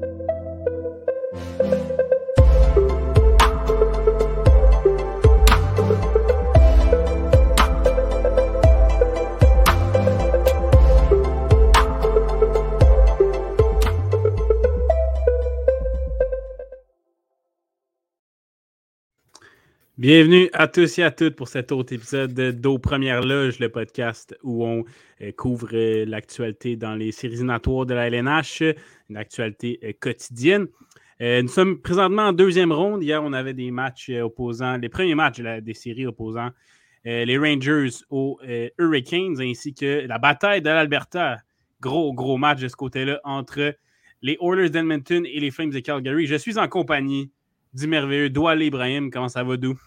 [0.00, 0.49] thank you
[20.00, 24.34] Bienvenue à tous et à toutes pour cet autre épisode d'Aux Premières Loges, le podcast
[24.42, 24.86] où on
[25.20, 28.62] euh, couvre euh, l'actualité dans les séries éliminatoires de la LNH,
[29.10, 30.68] une actualité euh, quotidienne.
[31.20, 33.02] nous sommes présentement en deuxième ronde.
[33.02, 36.48] Hier, on avait des matchs opposants, les premiers matchs des séries opposant
[37.04, 38.40] les Rangers aux
[38.78, 41.36] Hurricanes ainsi que la bataille de l'Alberta.
[41.82, 43.74] Gros, gros match de ce côté-là entre
[44.22, 46.26] les Oilers d'Edmonton et les Flames de Calgary.
[46.26, 47.30] Je suis en compagnie
[47.72, 49.10] du merveilleux Douali Ibrahim.
[49.10, 49.78] Comment ça va, Dou?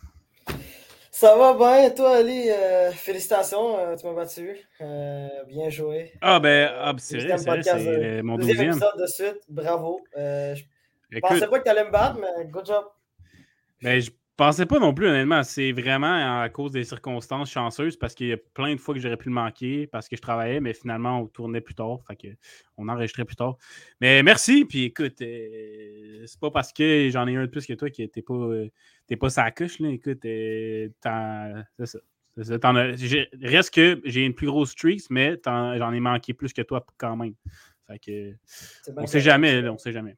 [1.11, 2.49] Ça va bien, toi, Ali?
[2.49, 4.57] Euh, félicitations, euh, tu m'as battu.
[4.81, 6.11] Euh, bien joué.
[6.21, 8.71] Ah, ben, ah, c'est vrai, c'est mon deuxième.
[8.71, 10.01] épisode de suite, bravo.
[10.15, 12.85] je pensais pas que tu allais me battre, mais good job.
[13.81, 15.43] Ben, je pensais pas non plus, honnêtement.
[15.43, 18.99] C'est vraiment à cause des circonstances chanceuses parce qu'il y a plein de fois que
[18.99, 21.99] j'aurais pu le manquer parce que je travaillais, mais finalement, on tournait plus tard.
[22.07, 22.27] Fait que
[22.77, 23.57] on enregistrait plus tard.
[24.01, 24.65] Mais merci.
[24.65, 28.01] Puis écoute, euh, c'est pas parce que j'en ai un de plus que toi qui
[28.01, 28.69] n'était pas, euh,
[29.19, 29.79] pas sa couche.
[29.79, 29.89] Là.
[29.89, 30.89] Écoute, euh,
[31.77, 31.99] c'est ça.
[32.37, 37.15] reste que j'ai une plus grosse streak, mais j'en ai manqué plus que toi quand
[37.15, 37.35] même.
[37.87, 38.33] Fait que,
[38.95, 40.15] on sait jamais, on sait jamais.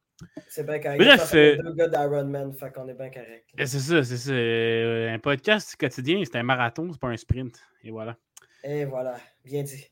[0.48, 0.98] C'est bien correct.
[0.98, 1.34] Bref.
[1.34, 3.44] Euh, deux gars d'Ironman, fait qu'on est bien correct.
[3.58, 4.32] C'est ça, c'est ça.
[4.32, 7.60] Euh, un podcast quotidien, c'est un marathon, c'est pas un sprint.
[7.82, 8.16] Et voilà.
[8.62, 9.84] Et voilà, bien dit.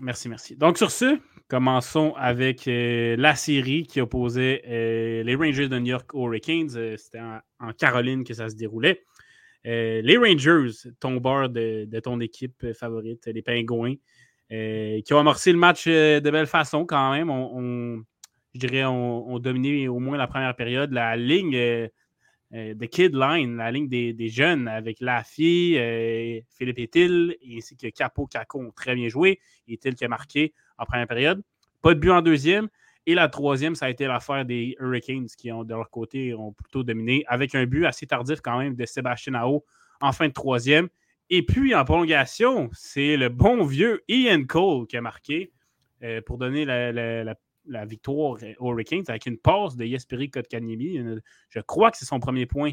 [0.00, 0.56] Merci, merci.
[0.56, 6.14] Donc, sur ce, commençons avec euh, la série qui opposait les Rangers de New York
[6.14, 6.96] aux Hurricanes.
[6.96, 9.04] C'était en, Caroline que ça se déroulait.
[9.64, 13.96] les Rangers, ton bord de, de, ton équipe favorite, les Pingouins,
[14.50, 17.30] qui ont amorcé le match de belle façon quand même.
[17.30, 18.04] on
[18.54, 20.92] je dirais, ont, dominé au moins la première période.
[20.92, 21.88] La ligne euh,
[22.54, 27.88] euh, de Kid Line, la ligne des, jeunes avec Laffy, euh, Philippe Etil ainsi que
[27.88, 29.40] Capo Caco ont très bien joué.
[29.66, 31.42] Etil qui a marqué en première période.
[31.82, 32.68] Pas de but en deuxième.
[33.06, 36.52] Et la troisième, ça a été l'affaire des Hurricanes qui, ont, de leur côté, ont
[36.52, 39.64] plutôt dominé avec un but assez tardif quand même de Sébastien Ao
[40.00, 40.88] en fin de troisième.
[41.30, 45.52] Et puis, en prolongation, c'est le bon vieux Ian Cole qui a marqué
[46.26, 47.34] pour donner la, la,
[47.66, 51.00] la victoire aux Hurricanes avec une passe de Jesperi Kotkaniemi.
[51.48, 52.72] Je crois que c'est son premier point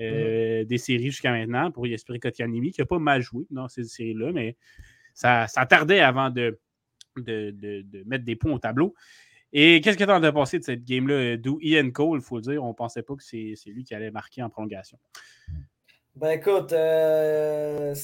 [0.00, 3.84] euh, des séries jusqu'à maintenant pour Jesperi Kotkaniemi, qui n'a pas mal joué dans ces
[3.84, 4.56] séries-là, mais
[5.14, 6.58] ça, ça, tardait avant de,
[7.16, 8.94] de, mettre des points au tableau.
[9.52, 11.36] Et qu'est-ce que tu en as pensé de cette game-là?
[11.36, 13.94] D'où Ian Cole, il faut le dire, on ne pensait pas que c'est lui qui
[13.94, 14.98] allait marquer en prolongation.
[16.20, 17.94] Ben écoute, euh,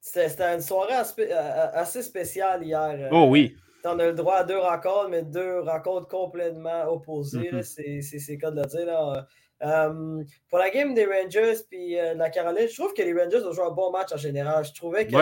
[0.00, 3.08] c'était une soirée assez spéciale hier.
[3.12, 7.50] Oh oui on a le droit à deux rencontres, mais deux rencontres complètement opposées.
[7.52, 8.02] Mm-hmm.
[8.02, 9.26] C'est le cas de le dire.
[9.62, 13.42] Euh, pour la game des Rangers puis euh, la Caroline, je trouve que les Rangers
[13.42, 14.64] ont joué un bon match en général.
[14.64, 15.16] Je trouvais que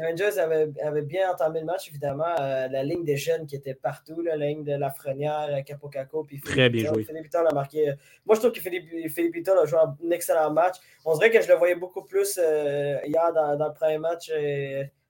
[0.00, 2.34] les Rangers avaient, bien entamé le match, évidemment.
[2.40, 6.70] Euh, la ligne des jeunes qui était partout, la ligne de Lafrenière, Capocaco, puis Très
[6.70, 7.04] bien joué.
[7.04, 7.92] Philippe a marqué.
[8.24, 10.76] Moi, je trouve que Philippe, Philippe a joué un excellent match.
[11.04, 14.32] On dirait que je le voyais beaucoup plus hier dans, dans, le premier match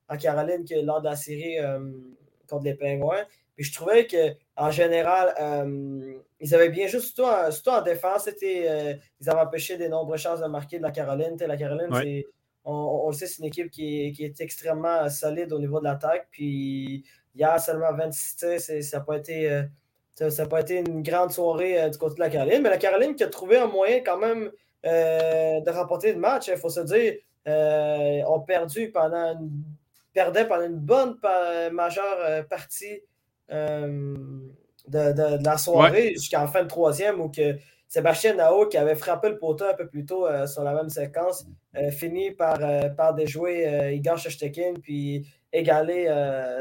[0.08, 1.56] en Caroline que lors de la série
[2.48, 3.24] contre les Pingouins.
[3.60, 8.94] Puis je trouvais qu'en général, euh, ils avaient bien juste, surtout en, en défense, euh,
[9.20, 11.36] ils avaient empêché des nombreuses chances de marquer de la Caroline.
[11.38, 12.22] la Caroline,
[12.64, 16.28] on, le sait, c'est une équipe qui, qui, est extrêmement solide au niveau de l'attaque.
[16.30, 17.04] Puis
[17.34, 19.50] il y a seulement 26 ça n'a pas été.
[19.50, 19.62] Euh,
[20.28, 23.24] ça pas été une grande soirée du côté de la Caroline, mais la Caroline qui
[23.24, 24.50] a trouvé un moyen quand même
[24.84, 27.14] de remporter le match, il faut se dire,
[28.26, 29.62] ont perdu pendant une
[30.12, 31.16] perdait pendant une bonne
[31.72, 33.00] majeure euh, partie
[33.50, 34.16] euh,
[34.88, 37.56] de, la soirée jusqu'en fin de troisième où que
[37.90, 40.88] Sébastien Nao, qui avait frappé le poteau un peu plus tôt euh, sur la même
[40.88, 41.46] séquence,
[41.92, 42.58] finit par,
[42.96, 46.06] par déjouer Igor Shestekin puis égaler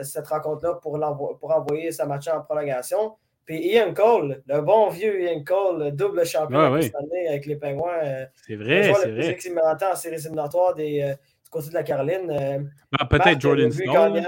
[0.04, 3.16] cette rencontre-là pour, pour envoyer sa match en prolongation.
[3.46, 8.28] Puis Ian Cole, le bon vieux Ian Cole, double champion cette année avec les Pingouins.
[8.46, 9.62] c'est vrai, c'est vrai.
[9.92, 11.16] en séries éliminatoires des,
[11.50, 12.32] côté de la Caroline.
[12.32, 12.60] Euh,
[12.92, 14.24] bah, peut-être Jordan Stall.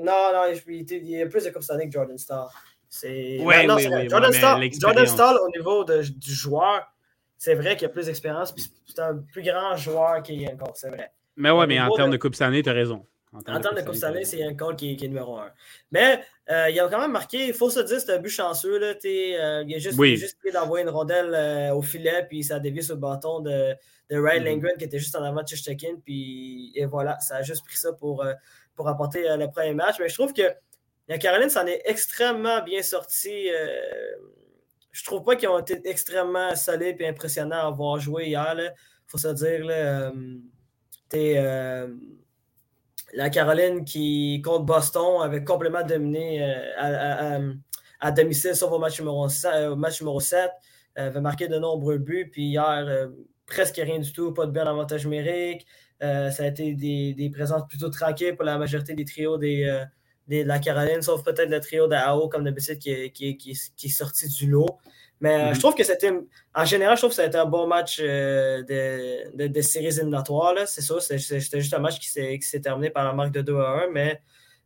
[0.00, 2.16] Non, non, il, y a plus de Coupe Stanley que Jordan
[3.02, 6.90] Oui, oui, Jordan, Stall, Jordan Stall, au niveau de, du joueur,
[7.36, 8.54] c'est vrai qu'il a plus d'expérience,
[8.86, 11.12] c'est un plus grand joueur qu'il y a encore, c'est vrai.
[11.36, 13.06] Mais ouais, mais en termes de, Coupe Stanley, tu as raison.
[13.32, 15.50] En termes, de, Coupe Stanley, c'est un call qui, qui, est numéro un.
[15.92, 16.20] Mais
[16.50, 18.78] euh, il a quand même marqué, il faut se dire, c'est un but chanceux.
[18.78, 20.16] Là, euh, il a juste, oui.
[20.16, 23.74] juste d'envoyer une rondelle euh, au filet, puis ça a dévié sur le bâton de,
[24.10, 24.76] de Ryan mm -hmm.
[24.78, 25.96] qui était juste en avant de Chichekin.
[26.02, 28.24] Puis et voilà, ça a juste pris ça pour,
[28.74, 29.96] pour apporter le premier match.
[30.00, 30.50] Mais je trouve que
[31.08, 33.48] la Caroline s'en est extrêmement bien sortie
[34.98, 38.54] je trouve pas qu'ils ont été extrêmement solides et impressionnants à avoir joué hier.
[38.58, 38.72] Il
[39.06, 40.12] faut se dire, là,
[41.14, 41.94] euh,
[43.14, 46.42] la Caroline qui, contre Boston, avait complètement dominé
[46.76, 47.38] à,
[48.00, 49.76] à, domicile, sauf au match numéro 7.
[49.76, 50.50] match numéro 7
[50.96, 52.28] avait marqué de nombreux buts.
[52.32, 53.08] Puis hier,
[53.46, 55.64] presque rien du tout, pas de bien avantage numérique.
[56.00, 59.84] ça a été des, des, présences plutôt tranquilles pour la majorité des trios des,
[60.28, 64.50] la Caroline, sauf peut-être le trio d'AO, comme d'habitude, qui, qui, qui, est sorti du
[64.50, 64.78] lot.
[65.20, 65.58] Mais euh, je mhm.
[65.58, 66.12] trouve que c'était,
[66.54, 70.54] en général, je trouve que c'était un bon match euh, de, de, de, séries éliminatoires.
[70.66, 73.84] C'est ça, c'était juste un match qui s'est terminé par la marque de 2 à
[73.86, 73.90] 1.
[73.92, 74.20] Mais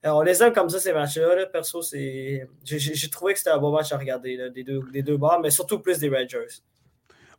[0.04, 1.46] euh, on les aime comme ça, ces matchs-là.
[1.46, 5.40] Perso, j'ai trouvé que c'était un bon match à regarder des, deux, des deux bords,
[5.42, 6.60] mais surtout plus des Rangers.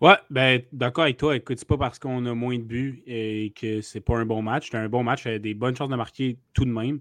[0.02, 1.36] Ouais, ben d'accord avec toi.
[1.36, 4.42] Écoute, c'est pas parce qu'on a moins de buts et que c'est pas un bon
[4.42, 4.70] match.
[4.72, 7.00] C'est un bon match, a des bonnes chances de marquer tout de même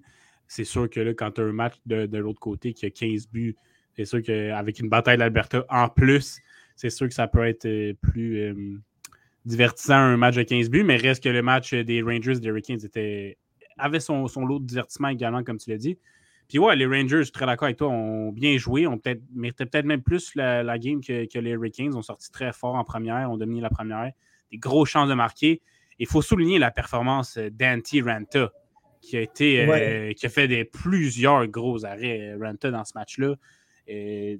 [0.53, 3.29] c'est sûr que là, quand tu as un match de, l'autre côté qui a 15
[3.29, 3.57] buts,
[3.97, 6.41] c'est sûr qu'avec une bataille d'Alberta en plus,
[6.77, 8.79] c'est sûr que ça peut être euh, plus euh,
[9.47, 12.85] divertissant un match de 15 buts, mais reste que le match des Rangers des Hurricanes
[12.85, 13.39] était,
[13.79, 15.97] avait son, lot de divertissement également, comme tu l'as dit.
[16.49, 19.23] Puis ouais, les Rangers, je suis très d'accord avec toi, ont bien joué, ont peut-être
[19.35, 22.85] mérité peut-être même plus la, game que, que, les Hurricanes, ont sorti très fort en
[22.85, 24.13] première, ont dominé la première,
[24.51, 25.63] des grosses chances de marquer.
[25.99, 28.53] Il faut souligner la performance d'Anti Ranta
[29.03, 32.93] qui a été euh, qui a fait des, plusieurs gros arrêts, euh, Ranta, dans ce
[32.95, 33.35] match-là.
[33.87, 34.39] les,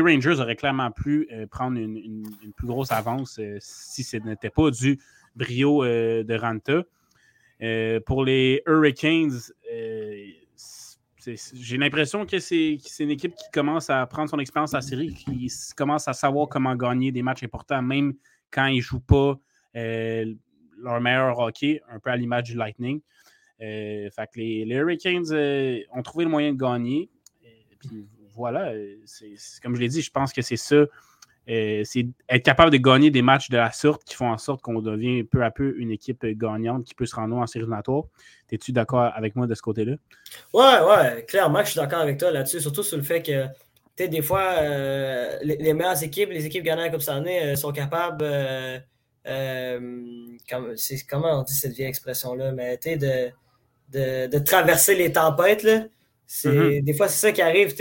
[0.00, 5.00] Rangers auraient clairement pu euh, prendre une, plus grosse avance si ce n'était pas du
[5.34, 6.84] brio de Ranta.
[8.04, 9.40] pour les Hurricanes,
[11.54, 15.14] j'ai l'impression que c'est une équipe qui commence à prendre son expérience à la série,
[15.14, 18.14] qui commence à savoir comment gagner des matchs importants, même
[18.50, 19.38] quand ils ne jouent pas
[20.78, 23.00] leur meilleur hockey, un peu à l'image du Lightning.
[23.62, 27.08] Euh, fait que les, Hurricanes euh, ont trouvé le moyen de gagner.
[27.42, 28.72] Et puis voilà,
[29.62, 30.84] comme je l'ai dit, je pense que c'est ça.
[31.48, 34.62] Euh, c'est être capable de gagner des matchs de la sorte qui font en sorte
[34.62, 38.04] qu'on devient peu à peu une équipe gagnante qui peut se rendre en série éliminatoire.
[38.50, 39.94] Es-tu d'accord avec moi de ce côté-là?
[40.52, 43.46] Ouais, ouais, clairement, je suis d'accord avec toi là-dessus, surtout sur le fait que
[44.04, 44.60] des fois,
[45.42, 48.24] les, meilleures équipes, les équipes gagnantes comme ça année, sont capables
[49.26, 50.36] euh,
[51.08, 53.30] comment on dit cette vieille expression-là, mais de,
[53.92, 55.62] de, de, traverser les tempêtes.
[55.62, 55.86] Là.
[56.28, 56.84] Mm-hmm.
[56.84, 57.74] Des fois, c'est ça qui arrive.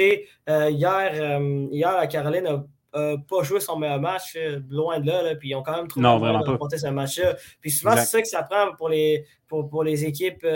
[0.50, 4.38] Euh, hier, euh, hier, la Caroline n'a pas joué son meilleur match,
[4.69, 7.36] loin de là, puis ils ont quand même trouvé de remporter ce match-là.
[7.59, 10.47] Puis souvent, c'est ça que ça prend pour les, pour, pour les équipes,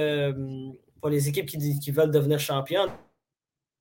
[1.02, 2.92] pour les équipes qui, qui, veulent devenir championnes.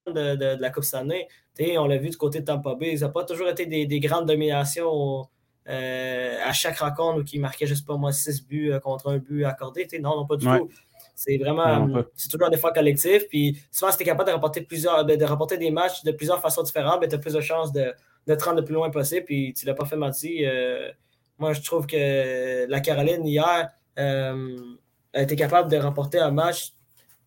[0.06, 1.28] De, de, la Coupe Stanley.
[1.76, 2.96] on l'a vu du côté de Tampa Bay.
[2.96, 5.28] Ça n'a pas toujours été des, des grandes dominations
[5.68, 9.86] à chaque rencontre qui marquait juste pas moi 6 buts euh, contre un but accordé.
[10.00, 10.68] Non, non, pas du tout.
[11.14, 13.28] C'est vraiment, c'est toujours un effort collectif.
[13.28, 16.12] Puis souvent, si tu es capable de rapporter, plusieurs, ben, de rapporter des matchs de
[16.12, 17.92] plusieurs façons différentes, ben, tu as plus de chances de,
[18.26, 19.24] de, te rendre le plus loin possible.
[19.24, 20.48] Puis tu l'as pas fait mentir.
[20.50, 20.90] Euh,
[21.38, 26.72] moi, je trouve que la Caroline, hier, a été capable de remporter un match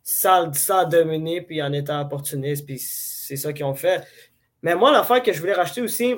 [0.04, 2.66] sans, sans dominer, puis en étant opportuniste.
[2.66, 4.04] Puis c'est ça qu'ils ont fait.
[4.62, 6.16] Mais moi, l'affaire que je voulais racheter aussi,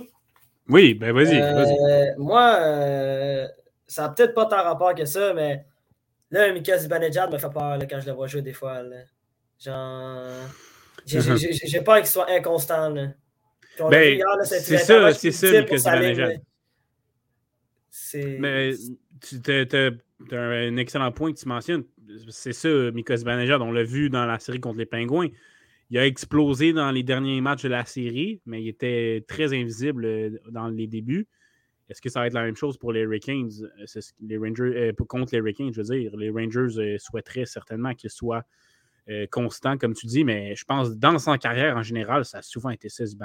[0.69, 1.41] oui, ben vas-y.
[1.41, 3.47] Euh, moi, euh,
[3.87, 5.65] ça n'a peut-être pas tant rapport que ça, mais
[6.31, 8.81] là, Mika Zibanejad me fait peur quand je le vois jouer des fois.
[9.59, 10.21] Genre.
[11.05, 12.93] J'ai peur qu'il soit inconstant.
[13.89, 16.41] Ben, c'est ça, c'est ça, Mika Zibanejad.
[18.39, 18.73] Mais
[19.21, 21.83] tu as, un excellent point que tu mentionnes.
[22.29, 23.61] C'est ça, Mika Zibanejad.
[23.61, 25.29] On l'a vu dans la série contre les Pingouins
[25.89, 30.05] il a explosé dans les derniers matchs de la série, mais il était très invisible
[30.05, 31.27] euh, dans les débuts.
[31.89, 35.05] Est-ce que ça va être la même chose pour les Hurricanes, euh, les Rangers, euh,
[35.07, 36.15] contre les Hurricanes, je veux dire?
[36.17, 38.43] Les Rangers souhaiteraient certainement qu'il soit
[39.31, 42.69] constant, comme tu dis, mais je pense dans sa carrière en général, ça a souvent
[42.69, 43.15] été ça, ce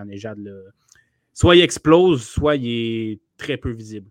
[1.33, 4.11] Soit il explose, soit il est très peu visible.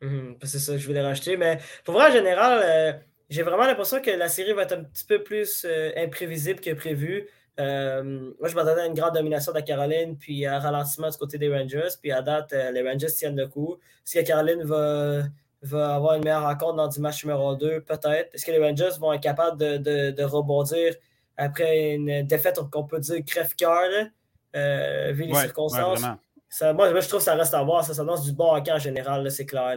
[0.00, 1.36] Mhm, c'est ça, je voulais racheter.
[1.36, 5.04] Mais pour vrai, en général, j'ai vraiment l'impression que la série va être un petit
[5.04, 7.26] peu plus imprévisible que prévu.
[7.58, 11.16] Euh, moi, je m'attendais à une grande domination de la Caroline, puis un ralentissement du
[11.16, 11.88] côté des Rangers.
[12.00, 13.78] Puis à date, euh, les Rangers tiennent le coup.
[14.06, 15.22] Est-ce que Caroline va,
[15.62, 17.80] va avoir une meilleure rencontre dans du match numéro 2?
[17.80, 18.34] Peut-être.
[18.34, 20.94] Est-ce que les Rangers vont être capables de, de, de rebondir
[21.36, 24.08] après une défaite qu'on peut dire crève-cœur,
[24.54, 26.02] euh, vu les circonstances?
[26.48, 27.84] ça, moi, je trouve que ça reste à voir.
[27.84, 29.76] Ça s'annonce du bon hockey en général, c'est clair.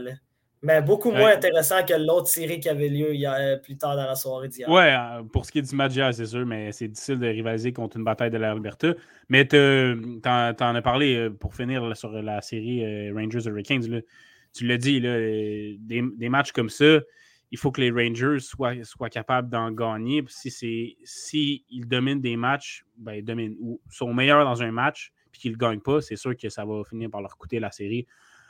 [0.61, 4.15] Mais beaucoup moins intéressant que l'autre série qui avait lieu euh, plus tard dans la
[4.15, 4.67] soirée d'hier.
[4.67, 7.71] Ouais, euh, pour ce qui est du match c'est sûr, mais c'est difficile de rivaliser
[7.71, 8.93] contre une bataille de l'Alberta.
[9.29, 14.01] Mais tu en, as parlé euh, pour finir sur la série Rangers Hurricanes.
[14.53, 16.99] tu l'as dit, des, matchs comme ça,
[17.51, 20.25] il faut que les Rangers soient, soient capables d'en gagner.
[20.27, 25.13] Si, si ils dominent des matchs, ben, ils dominent, ou sont meilleurs dans un match,
[25.31, 27.71] puis qu'ils ne gagnent pas, c'est sûr que ça va finir par leur coûter la
[27.71, 28.05] série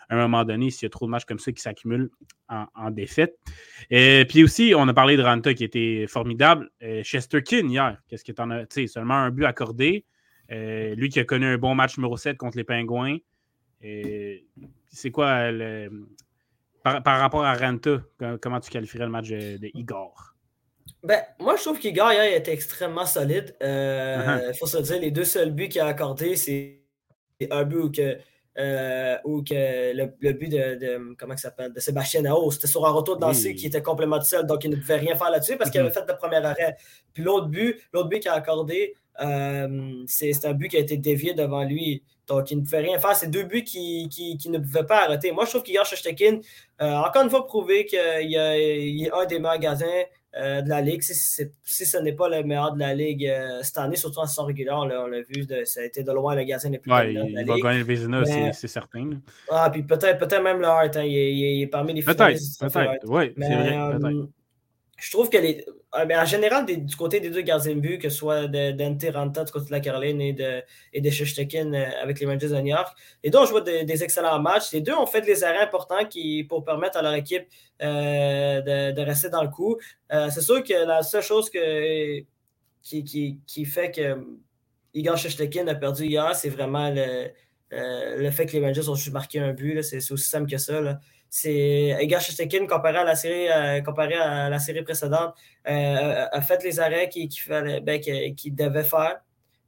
[0.10, 2.10] à un moment donné s'il y a trop de matchs comme ça qui s'accumulent
[2.50, 3.38] en, défaite.
[3.90, 6.70] Et puis aussi, on a parlé de Ranta qui était formidable.
[6.82, 8.66] Euh, Chesterkin hier, qu'est-ce que tu en as?
[8.66, 10.06] Tu sais, seulement un but accordé.
[10.52, 13.18] Euh, lui qui a connu un bon match numéro 7 contre les Pingouins.
[13.82, 15.90] C'est quoi le,
[16.84, 18.02] par, rapport à Ranta,
[18.42, 20.36] comment tu qualifierais le match de, Igor?
[21.04, 23.56] Ben, moi, je trouve qu'Igor hier était extrêmement solide.
[23.62, 24.58] Il euh, uh-huh.
[24.58, 26.82] faut se dire, les deux seuls buts qu'il a accordés, c'est
[27.52, 28.18] un but où que
[28.60, 33.16] euh, ou que le, but de, comment s'appelle de Sébastien Nao, c'était sur un retour
[33.18, 35.80] de lancer qui était complètement seul, donc il ne pouvait rien faire là-dessus parce qu'il
[35.80, 35.94] avait mm-hmm.
[35.94, 36.76] fait le premier arrêt.
[37.14, 40.98] Puis l'autre but, l'autre but qu'il a accordé, euh, c'est un but qui a été
[40.98, 42.04] dévié devant lui.
[42.28, 43.16] Donc, il ne pouvait rien faire.
[43.16, 45.32] C'est deux buts qui, qui, ne pouvaient pas arrêter.
[45.32, 46.40] Moi, je trouve qu'Igor Shoshtekin,
[46.82, 50.04] euh, encore une fois, prouvé qu'il y, a un des magasins
[50.38, 51.02] euh, de la Ligue.
[51.02, 54.28] Si, si ce n'est pas le meilleur de la Ligue euh, cette année, surtout en
[54.28, 57.14] saison régulière, on l'a vu, ça a été de loin le gardien le plus ouais,
[57.14, 59.10] il, va gagner le Vézina, c'est certain.
[59.50, 62.60] Ah, puis peut-être peut même le Hart, hein, il, est parmi les finalistes.
[62.60, 63.78] Peut-être, peut-être, oui, c'est vrai.
[63.78, 64.26] Euh,
[65.00, 65.38] je trouve que.
[65.92, 69.44] Ah, en général, du côté des deux gardiens de but, que ce soit d'Ante Ranta
[69.44, 70.62] du côté de la Caroline et de,
[70.94, 74.72] et de avec les Rangers de New York, les deux ont joué des, excellents matchs.
[74.72, 77.48] Les deux ont fait des arrêts importants qui, pour permettre à leur équipe
[77.82, 79.78] euh, de, rester dans le coup.
[80.12, 82.20] Euh, c'est sûr que la seule chose que,
[82.84, 84.18] qui, qui, fait que
[84.94, 87.30] Igor Shestekin a perdu hier, c'est vraiment le,
[87.74, 89.82] euh, le fait que les Rangers ont juste marqué un but.
[89.82, 91.00] C'est aussi simple que ça.
[91.30, 96.80] C'est Igor Shestekin, comparé à la série, comparé à la série précédente, a fait les
[96.80, 98.02] arrêts qu'il ben,
[98.56, 99.22] devait faire.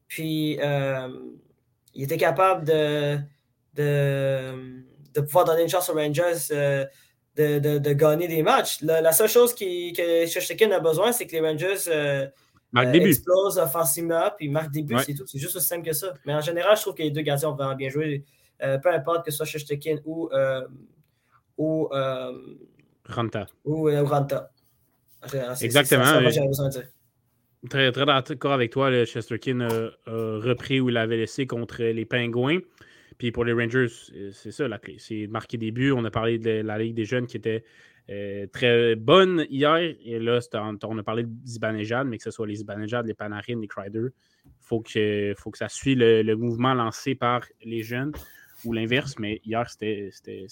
[0.07, 0.57] Puis
[1.93, 3.19] il était capable de,
[3.75, 6.89] de, de, pouvoir donner une chance aux Rangers
[7.35, 8.81] de, de, gagner des matchs.
[8.81, 12.27] La, seule chose qui, que Shostakin a besoin, c'est que les Rangers euh,
[12.75, 15.25] euh, explosent offensivement puis marquent des buts, c'est tout.
[15.25, 16.13] C'est juste aussi simple que ça.
[16.25, 18.23] Mais en général, je trouve que les deux gardiens ont vraiment bien joué.
[18.61, 20.29] Euh, peu importe que ce soit Shostakin ou,
[21.61, 21.89] ou
[23.05, 23.47] Ranta.
[23.65, 24.51] Ou Ranta.
[25.61, 26.05] Exactement.
[27.69, 28.89] Très, très d'accord avec toi.
[28.89, 32.59] Le Chesterkin a, repris où il avait laissé contre les Pingouins.
[33.19, 33.87] Puis pour les Rangers,
[34.31, 34.95] c'est ça la clé.
[34.97, 35.91] C'est marquer des buts.
[35.91, 37.63] On a parlé de la Ligue des jeunes qui était
[38.09, 39.77] euh, très bonne hier.
[40.03, 40.39] Et là,
[40.83, 44.07] on a parlé de Zibanejad, mais que ce soit les Zibanejad, les Panarin, les Crider,
[44.45, 48.11] il faut que, faut que ça suive le, mouvement lancé par les jeunes
[48.65, 49.17] ou l'inverse.
[49.19, 50.09] Mais hier, c'était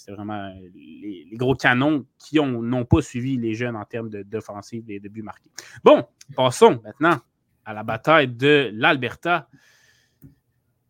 [0.08, 5.08] vraiment les, gros canons qui n'ont pas suivi les jeunes en termes d'offensive et de
[5.08, 5.50] buts marqués.
[5.84, 7.18] Bon, passons maintenant
[7.64, 9.48] à la bataille de l'Alberta.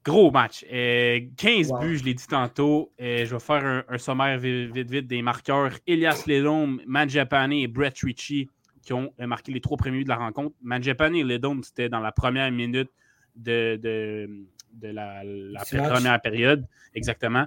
[0.03, 0.65] Gros match.
[0.65, 2.93] 15 euh, buts, je l'ai dit tantôt.
[3.01, 5.73] Euh, je vais faire un, sommaire vite, vite, des marqueurs.
[5.87, 8.49] Elias Ledom, Manjapane et Brett Ritchie
[8.83, 10.57] qui ont euh, marqué les trois premiers buts de la rencontre.
[10.63, 12.91] Manjapane et Ledom, c'était dans la première minute
[13.37, 14.47] de, de,
[14.83, 15.23] la,
[15.65, 16.67] première période.
[16.95, 17.47] Exactement.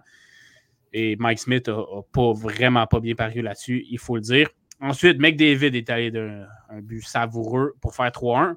[0.93, 4.49] Et Mike Smith n'a pas vraiment pas bien paru là-dessus, il faut le dire.
[4.79, 6.45] Ensuite, McDavid est allé d'un
[6.81, 8.55] but savoureux pour faire 3-1.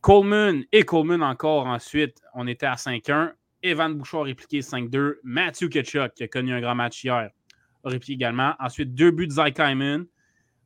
[0.00, 3.32] Coleman et Coleman encore ensuite, on était à 5-1.
[3.62, 5.14] Evan Bouchard a répliqué 5-2.
[5.22, 8.54] Matthew Ketchuk, qui a connu un grand match hier, a répliqué également.
[8.60, 10.06] Ensuite, deux buts de Zach Hyman,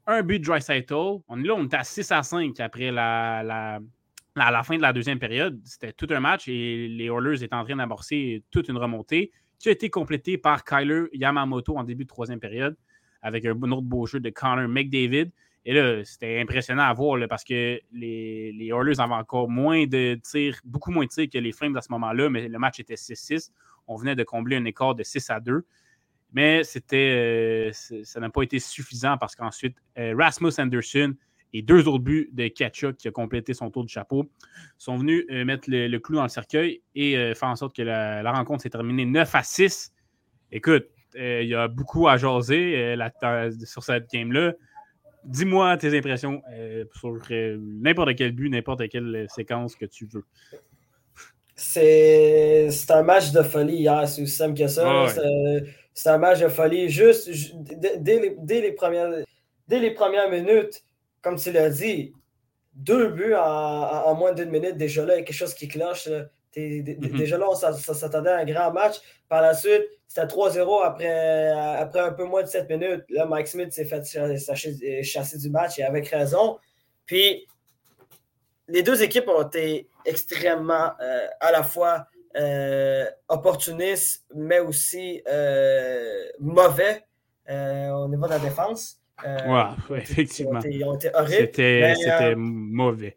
[0.06, 0.94] un but de Dreisaitl.
[1.28, 3.80] On est là, on était à 6 à 5 après la, la,
[4.36, 5.60] la, fin de la deuxième période.
[5.64, 9.68] C'était tout un match et les Oilers étaient en train d'amorcer toute une remontée qui
[9.68, 12.76] a été complétée par Kyler Yamamoto en début de troisième période
[13.22, 15.30] avec un autre beau jeu de Connor McDavid.
[15.64, 20.18] Et là, c'était impressionnant à voir parce que les, les Oilers avaient encore moins de
[20.22, 22.94] tirs, beaucoup moins de tirs que les Flames à ce moment-là, mais le match était
[22.94, 23.50] 6-6.
[23.86, 25.64] On venait de combler un écart de 6 à 2.
[26.32, 31.14] Mais c'était, euh, ça n'a pas été suffisant parce qu'ensuite, euh, Rasmus Anderson
[31.52, 34.30] et deux autres buts de Ketchuk qui a complété son tour de chapeau
[34.78, 38.32] sont venus euh, mettre le, clou dans le cercueil et faire en sorte que la,
[38.32, 39.92] rencontre s'est terminée 9 à 6.
[40.50, 42.97] Écoute, il y a beaucoup à jaser
[43.64, 44.54] sur cette game-là
[45.25, 50.25] dis-moi tes impressions euh, sur euh, n'importe quel but, n'importe quelle séquence que tu veux.
[51.54, 55.06] C'est un match de folie hier, c'est aussi simple que ça.
[55.94, 56.88] C'est un match de folie.
[56.88, 57.30] Juste,
[58.00, 59.11] dès, les, premières,
[59.68, 60.82] dès les premières minutes,
[61.22, 62.12] comme tu l'as dit,
[62.74, 66.08] deux buts en, moins d'une minute, déjà là, il y a quelque chose qui cloche.
[66.56, 67.16] Mm-hmm.
[67.16, 68.96] Déjà là, on s'attendait à un grand match.
[69.28, 73.04] Par la suite, c'était 3-0 après, après un peu moins de 7 minutes.
[73.08, 74.04] Là, Mike Smith s'est fait
[75.02, 76.58] chasser, du match et avec raison.
[77.06, 77.46] Puis,
[78.68, 86.24] les deux équipes ont été extrêmement euh, à la fois euh, opportunistes, mais aussi euh,
[86.40, 87.04] mauvais
[87.48, 89.01] au niveau de la défense.
[89.25, 90.61] Oui, effectivement.
[90.61, 91.50] Ils ont été, horribles.
[91.54, 93.16] C'était mauvais.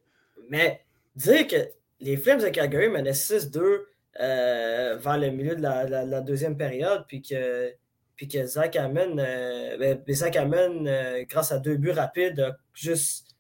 [0.50, 0.82] Mais
[1.16, 1.56] dire que
[2.00, 3.86] les Flames de Calgary menaient 6-2
[4.20, 7.74] euh, vers le milieu de la, deuxième période, puis que,
[8.16, 13.36] puis que Zach Hammond, euh, ben, ben, grâce à deux buts rapides, a juste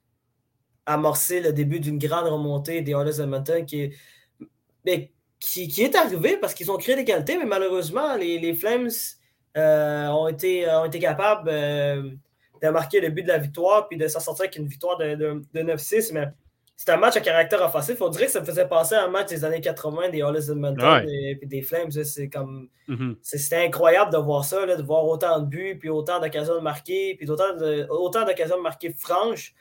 [0.85, 3.93] amorcé le début d'une grande remontée des Oilers Edmonton qui,
[4.83, 5.07] ben,
[5.39, 8.89] qui, qui, est arrivé parce qu'ils ont créé l'égalité, mais malheureusement, les, les Flames
[9.55, 11.49] ont, été, ont été capables
[12.61, 15.15] de marquer le but de la victoire puis de s'en sortir avec une victoire de,
[15.15, 16.13] de, de 9-6.
[16.13, 16.27] Mais
[16.75, 18.01] c'est un match à caractère offensif.
[18.01, 20.51] On dirait que ça me faisait penser à un match des années 80 des Hollis
[20.51, 21.91] Edmonton et, des Flames.
[21.91, 22.67] C'est comme.
[22.89, 23.15] Mm-hmm.
[23.21, 27.15] C'était incroyable de voir ça, de voir autant de buts, puis autant d'occasions de marquer,
[27.15, 29.53] puis autant d'occasions de marquer franches.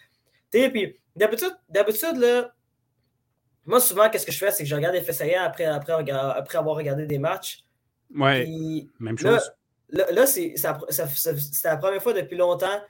[0.51, 2.53] Puis d'habitude, d'habitude, là.
[3.67, 6.59] Moi, souvent, qu'est-ce que je fais, c'est que je regarde les faits après, après, après
[6.59, 7.65] avoir regardé des matchs.
[8.15, 8.47] Ouais.
[9.01, 9.33] même chose.
[9.33, 9.41] Là,
[9.91, 10.55] là, c'est
[11.65, 12.81] la première fois depuis longtemps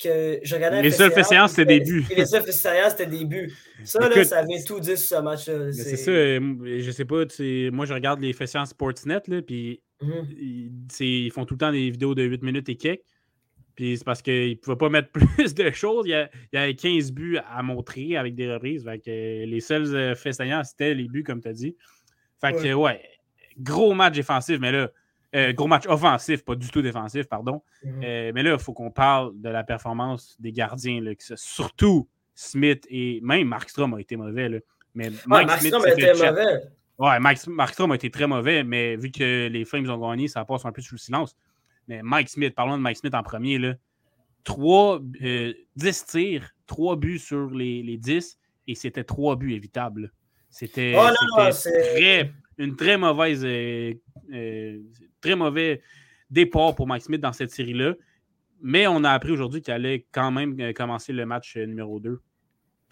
[0.00, 2.06] que je regardais Les seuls faits séances, c'était des buts.
[2.16, 3.52] Les seuls faits séances, c'était des buts.
[3.84, 5.72] Ça, là, ça avait tout dit sur ce match-là.
[5.72, 7.24] C'est ça, euh, je sais pas,
[7.72, 10.26] moi je regarde les faits séances Sportsnet, là, puis mhm.
[11.00, 13.02] ils, font tout le temps des vidéos de 8 minutes et quelques.
[13.76, 16.06] Puis c'est parce qu'ils ne pouvaient pas mettre plus de choses.
[16.06, 18.84] Il y, avait 15 buts à montrer avec des reprises.
[18.84, 21.76] Fait que les seuls euh, faits séances, c'était les buts, comme tu as dit.
[22.40, 23.02] Fait que, ouais,
[23.58, 24.90] gros match défensif, mais là,
[25.34, 27.62] euh, gros match offensif, pas du tout défensif, pardon.
[27.84, 28.02] Mhm.
[28.04, 31.00] Euh, mais là, il faut qu'on parle de la performance des gardiens.
[31.00, 34.48] Là, surtout Smith et même Markstrom a été mauvais.
[34.48, 34.58] Là.
[34.94, 36.62] Mais Mike a été mauvais.
[36.98, 40.44] Ouais, Mike, Markstrom a été très mauvais, mais vu que les Flames ont gagné, ça
[40.44, 41.34] passe un peu sous le silence.
[41.88, 43.58] Mais Mike Smith, parlons de Mike Smith en premier.
[43.58, 43.74] Là.
[44.44, 45.54] 3, 10 euh,
[46.06, 50.12] tirs, 3 buts sur les, les 10, et c'était 3 buts évitables.
[50.50, 51.08] C'était oh,
[52.60, 53.44] une très mauvaise
[55.20, 55.82] très mauvais
[56.30, 57.94] départ pour Mike Smith dans cette série-là.
[58.62, 61.98] Mais on a appris aujourd'hui qu'il allait quand même euh, commencer le match euh, numéro
[61.98, 62.20] 2.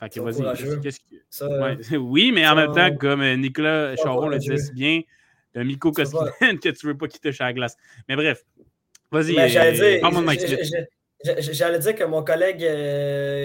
[0.00, 1.96] Fait que vas-y, qu'est-ce que.
[1.96, 5.00] oui, mais en même temps, comme euh, Nicolas Charon le disait si bien,
[5.54, 6.30] de Miko Koskinen
[6.62, 7.76] que tu veux pas qu'il touche à la glace.
[8.08, 8.44] Mais bref,
[9.10, 9.34] vas-y.
[11.52, 12.64] J'allais dire que mon collègue,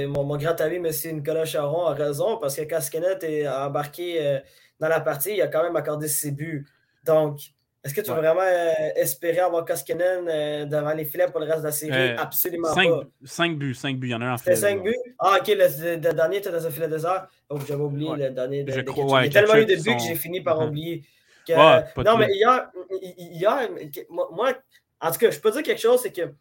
[0.08, 1.16] mon, grand ami, M.
[1.16, 4.40] Nicolas Charon, a raison parce que Koskinen est embarqué
[4.80, 6.66] dans la partie, il a quand même accordé ses buts.
[7.06, 7.40] Donc,
[7.84, 11.48] est-ce que tu veux vraiment euh, espérer avoir Koskinen euh, devant les filets pour le
[11.48, 11.92] reste de la série?
[11.92, 13.04] Euh, Absolument cinq, pas.
[13.26, 14.56] 5 buts, 5 buts, il y en a un en filet.
[14.56, 14.96] 5 buts?
[15.20, 17.28] Ah, ok, le, dernier était dans un filet désert.
[17.50, 18.64] Oh, j'avais oublié le dernier.
[18.64, 20.68] De, je crois, il y a tellement eu de buts que j'ai fini par uh-huh.
[20.70, 21.04] oublier.
[21.46, 22.04] Que...
[22.04, 23.70] non, mais hier, hier,
[24.10, 24.54] moi,
[25.02, 26.34] en tout cas, je peux dire quelque chose, c'est que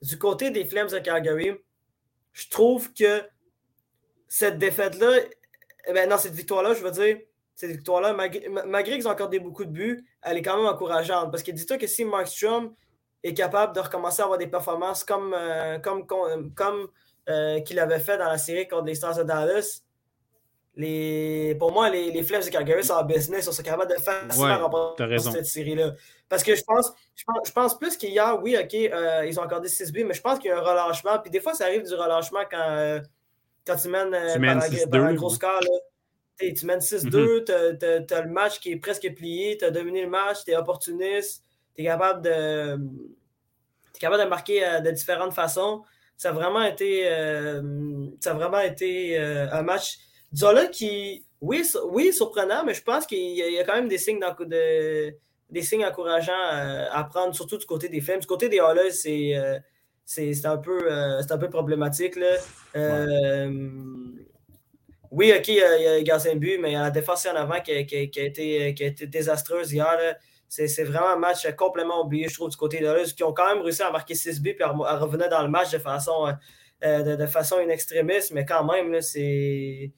[0.00, 1.52] du côté des Flames de Calgary,
[2.32, 3.22] je trouve que
[4.26, 5.18] cette défaite-là,
[5.86, 7.18] eh ben non, cette victoire-là, je veux dire,
[7.62, 11.30] cette victoire-là, malgré, qu'ils ont accordé beaucoup de buts, elle est quand même encourageante.
[11.30, 12.74] Parce que dis-toi que si Markstrom
[13.22, 16.88] est capable de recommencer à avoir des performances comme, euh, comme, comme
[17.28, 19.82] euh, qu'il avait fait dans la série contre les Stars de Dallas,
[20.74, 24.00] les, pour moi, les, les Flames de Calgary sont en business, ils sont capables de
[24.00, 25.92] facilement remporter cette série-là.
[26.28, 29.92] Parce que je pense, je pense, plus qu'hier, oui, OK, euh, ils ont accordé 6
[29.92, 31.16] buts, mais je pense qu'il y a un relâchement.
[31.20, 33.02] Puis des fois, ça arrive du relâchement quand,
[33.64, 34.10] quand tu mènes,
[34.90, 35.60] par, un gros score.
[35.60, 35.91] Là
[36.54, 38.06] tu mènes 6-2, mm-hmm.
[38.06, 40.56] tu as, le match qui est presque plié, tu as dominé le match, tu es
[40.56, 42.78] opportuniste, tu es capable de.
[43.98, 45.82] capable de marquer euh, de différentes façons.
[46.16, 47.62] Ça a vraiment été, euh,
[48.20, 49.98] ça a vraiment été euh, un match.
[50.34, 54.20] Zola qui, oui, oui, surprenant, mais je pense qu'il y, a quand même des signes,
[54.20, 55.14] de,
[55.50, 58.20] des signes encourageants à, prendre, surtout du côté des Flames.
[58.20, 59.34] Du côté des c'est
[60.04, 62.16] c'est un, peu, un peu problématique.
[62.16, 62.36] Là
[65.12, 67.78] oui, OK, il y a, gardé un but, mais la défense en avant qui a,
[67.78, 70.16] été, qui a été désastreuse hier.
[70.48, 73.54] C'est vraiment un match complètement oublié, je trouve, du côté de l'Eus, qui ont quand
[73.54, 76.32] même réussi à marquer 6 buts et à, revenir dans le match de façon, euh,
[76.84, 79.92] euh, de, façon inextrémiste, mais quand même, c'est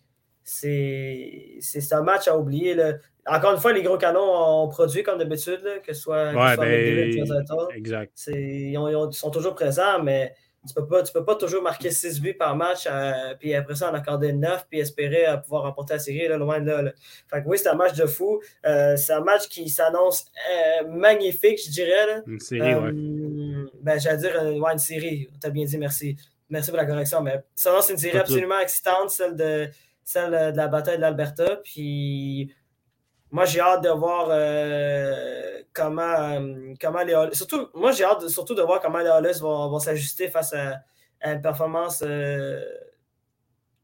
[1.92, 2.76] un match à oublier.
[3.24, 7.72] Encore une fois, les gros canons ont produit comme d'habitude, que ce soit, ouais, ben,
[7.72, 8.20] exact.
[8.28, 10.34] Ils, ils, sont toujours présents, mais
[10.66, 13.74] tu peux pas, tu peux pas toujours marquer 6 buts par match, euh, puis après
[13.74, 16.92] ça en accorder 9, puis espérer euh, pouvoir remporter la série, là, loin de là,
[17.28, 18.40] Fait que oui, c'est un match de fou.
[18.64, 20.26] Euh, c'est un match qui s'annonce
[20.88, 22.22] magnifique, je dirais.
[22.26, 22.74] Une série.
[23.82, 25.28] Ben, j'allais dire, ouais, une série.
[25.40, 26.16] Tu as bien dit, merci.
[26.48, 27.20] Merci pour la correction.
[27.20, 29.68] Mais ça annonce une série absolument excitante, celle de,
[30.02, 31.56] celle de la bataille de l'Alberta.
[31.62, 32.54] Puis
[33.30, 34.28] moi, j'ai hâte de voir
[35.74, 39.78] comment, euh, comment les Surtout, moi, j'ai hâte surtout de voir comment les Hollis vont,
[39.78, 40.80] s'ajuster face à,
[41.22, 42.62] une performance euh,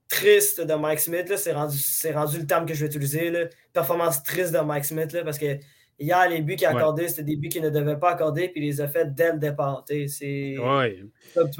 [0.08, 1.32] triste de Mike Smith.
[1.36, 1.76] C'est rendu,
[2.14, 3.30] rendu le terme que je vais utiliser.
[3.30, 3.46] Là.
[3.72, 5.12] Performance triste de Mike Smith.
[5.12, 5.58] Là, parce que
[5.98, 8.62] hier, les buts qu'il a accordés, c'était des buts qu'il ne devait pas accorder, puis
[8.62, 9.84] il les a fait dès le départ.
[9.86, 10.56] C'est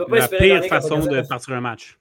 [0.08, 1.99] La pire façon de partir un match.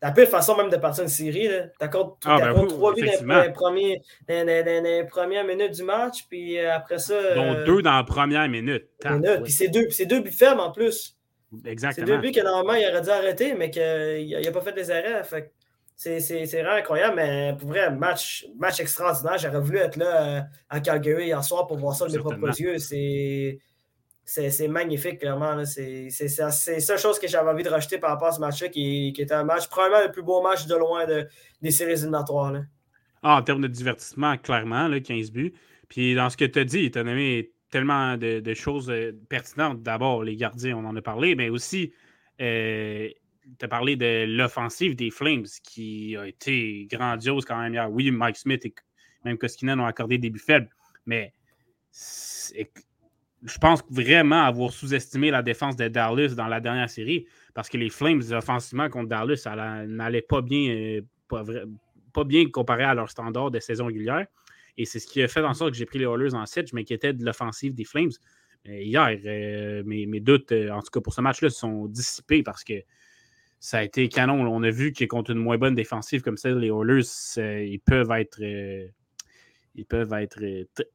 [0.00, 1.48] T'as plus de façon même de partir une série.
[1.78, 5.44] T'as compte Ah, ben oui, trois buts dans les, premiers, dans, dans- dans les premières
[5.44, 7.34] minutes du match, puis euh, après ça.
[7.34, 8.88] Dont euh, deux dans la première minute.
[9.00, 11.16] Puis c'est deux, buts fermes en plus.
[11.52, 12.18] C'est deux Exactement.
[12.18, 15.24] buts que normalement il aurait dû arrêter, mais qu'il n'a pas fait des arrêts.
[15.24, 15.52] Fait
[15.96, 19.38] c'est, vraiment incroyable, mais pour vrai, match, match extraordinaire.
[19.38, 22.60] J'aurais voulu être là euh, à Calgary hier soir pour voir ça de mes propres
[22.60, 22.78] yeux.
[22.78, 23.58] C'est,
[24.26, 25.64] c'est, magnifique, clairement.
[25.64, 26.08] C'est,
[26.38, 29.32] la seule chose que j'avais envie de rajouter par rapport à ce match-là, qui, était
[29.32, 31.28] un match, probablement le plus beau match de loin de,
[31.62, 32.52] des séries éliminatoires.
[33.22, 35.54] Ah, en termes de divertissement, clairement, là, 15 buts.
[35.88, 39.82] Puis dans ce que tu as dit, tu as nommé tellement de, choses euh, pertinentes.
[39.82, 41.92] D'abord, les gardiens, on en a parlé, mais aussi,
[42.38, 47.90] tu as parlé de l'offensive des Flames qui a été grandiose quand même hier.
[47.90, 48.74] Oui, Mike Smith et
[49.24, 50.68] même Koskinen ont accordé des buts faibles,
[51.06, 51.32] mais
[53.42, 57.76] je pense vraiment avoir sous-estimé la défense de Dallas dans la dernière série parce que
[57.76, 61.00] les Flames, offensivement, contre Dallas, ça la- n'allait pas bien, euh,
[62.12, 64.26] pas, bien comparé à leur standard de saison régulière.
[64.78, 66.68] Et c'est ce qui a fait en sorte que j'ai pris les Oilers en 7.
[66.70, 68.10] Je m'inquiétais de l'offensive des Flames.
[68.68, 72.74] Euh, hier, euh, mes, doutes, en tout cas pour ce match-là, sont dissipés parce que
[73.58, 74.40] ça a été canon.
[74.46, 77.02] On a vu que contre une moins bonne défensive comme celle, les Oilers,
[77.36, 78.40] ils peuvent être,
[79.74, 80.40] ils peuvent être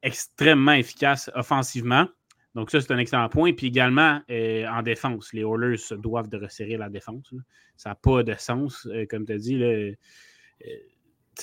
[0.03, 2.07] extrêmement efficaces offensivement.
[2.55, 3.53] Donc, ça, c'est un excellent point.
[3.53, 7.31] Puis également, euh, en défense, les Oilers se doivent de resserrer la défense.
[7.31, 7.39] là.
[7.77, 9.57] Ça n'a pas de sens, euh, comme tu as dit.
[9.57, 9.93] Là, Euh,
[10.63, 10.67] tu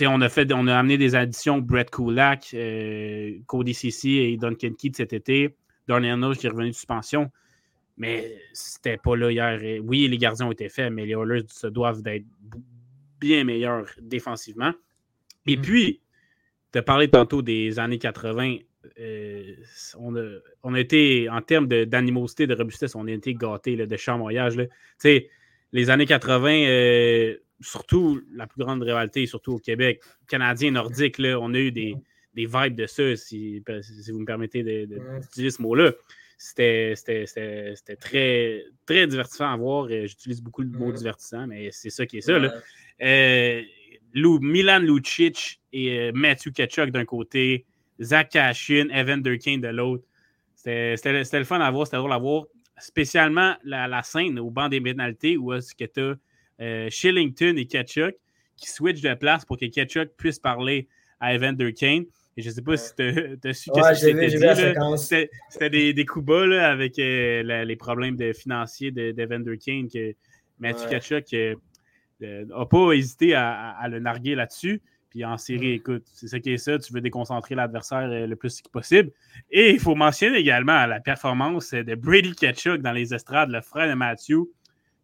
[0.01, 2.55] sais, on, a fait, on a amené des additions, Brett Kulak,
[3.47, 5.57] Cody Cici et Duncan Keith cet été.
[5.88, 7.31] Darnell Nose qui est revenu de suspension.
[7.97, 9.81] Mais c'était pas là hier.
[9.83, 12.27] Oui, les gardiens ont été faits, mais les Oilers se doivent d'être
[13.18, 14.73] bien meilleurs défensivement.
[15.47, 15.62] Et Mhm.
[15.62, 16.01] puis,
[16.73, 18.59] tu as parlé tantôt des années 80.
[19.00, 19.54] Euh,
[19.98, 20.24] on, a,
[20.62, 24.56] on a été, en termes d'animosité, de, robustesse, on a été gâtés là, de chamoyage.
[24.56, 24.66] là.
[24.66, 25.28] Tu sais,
[25.72, 31.38] les années 80, euh, surtout la plus grande rivalité, surtout au Québec, Canadien nordique, là,
[31.40, 31.94] on a eu des,
[32.34, 35.92] des vibes de ça, si, si vous me permettez d'utiliser ce mot-là.
[36.40, 36.94] C'était
[38.00, 39.87] très, très divertissant à voir.
[39.90, 40.94] Euh, J'utilise beaucoup le mot Mhm.
[40.94, 42.38] divertissant, mais c'est ça qui est ça.
[42.38, 42.48] là.
[42.48, 42.54] Ouais.
[43.06, 43.62] Euh,
[44.14, 47.66] Lou- Milan Lucic et Matthew Ketchuk d'un côté,
[48.00, 50.04] Zach Cashin, Evan Durkheim de l'autre.
[50.54, 50.94] C'était
[51.38, 52.44] le fun à voir, c'était drôle à voir.
[52.78, 56.00] Spécialement la, la scène au banc des pénalités où est-ce que tu
[56.64, 58.14] as Shillington et Ketchuk
[58.56, 60.88] qui switchent de place pour que Ketchuk puisse parler
[61.20, 62.04] à Evan Durkheim.
[62.37, 64.96] Et je ne sais pas si tu as, su Ouais.
[64.96, 69.11] C'était c'était des, des coups bas là, avec euh, la- les problèmes de financiers de-
[69.11, 70.14] d'Evan Durkheim que
[70.61, 70.90] Matthew Ouais.
[71.00, 71.32] Ketchuk
[72.20, 74.80] n'a pas hésité à, à- à le narguer là-dessus.
[75.11, 75.75] Puis en série, Mhm.
[75.75, 76.79] écoute, c'est ça qui est ça.
[76.79, 79.11] Tu veux déconcentrer l'adversaire euh, le plus possible.
[79.51, 83.88] Et il faut mentionner également la performance de Brady Ketchuk dans les estrades, le frère
[83.88, 84.44] de Matthew,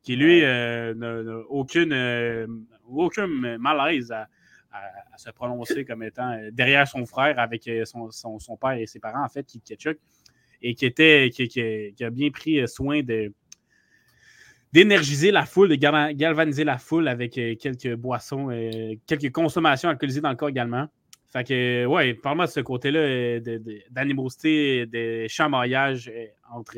[0.02, 2.46] qui lui euh, n'a aucune, euh,
[2.86, 4.28] aucun malaise à,
[4.70, 8.56] à- à se prononcer comme étant euh, derrière son frère avec euh, son, son- son
[8.58, 9.98] père et ses parents, en fait, qui Ketchuk,
[10.60, 13.32] et qui, était, qui, qui- qui a bien pris euh, soin de
[14.74, 19.88] d'énergiser la foule, de gal- galvaniser la foule avec euh, quelques boissons, euh, quelques consommations
[19.88, 20.88] alcoolisées dans le corps également.
[21.32, 23.38] Fait que, euh, ouais, parle-moi de ce côté-là
[23.90, 26.10] d'animosité, de, chamaillage
[26.52, 26.74] entre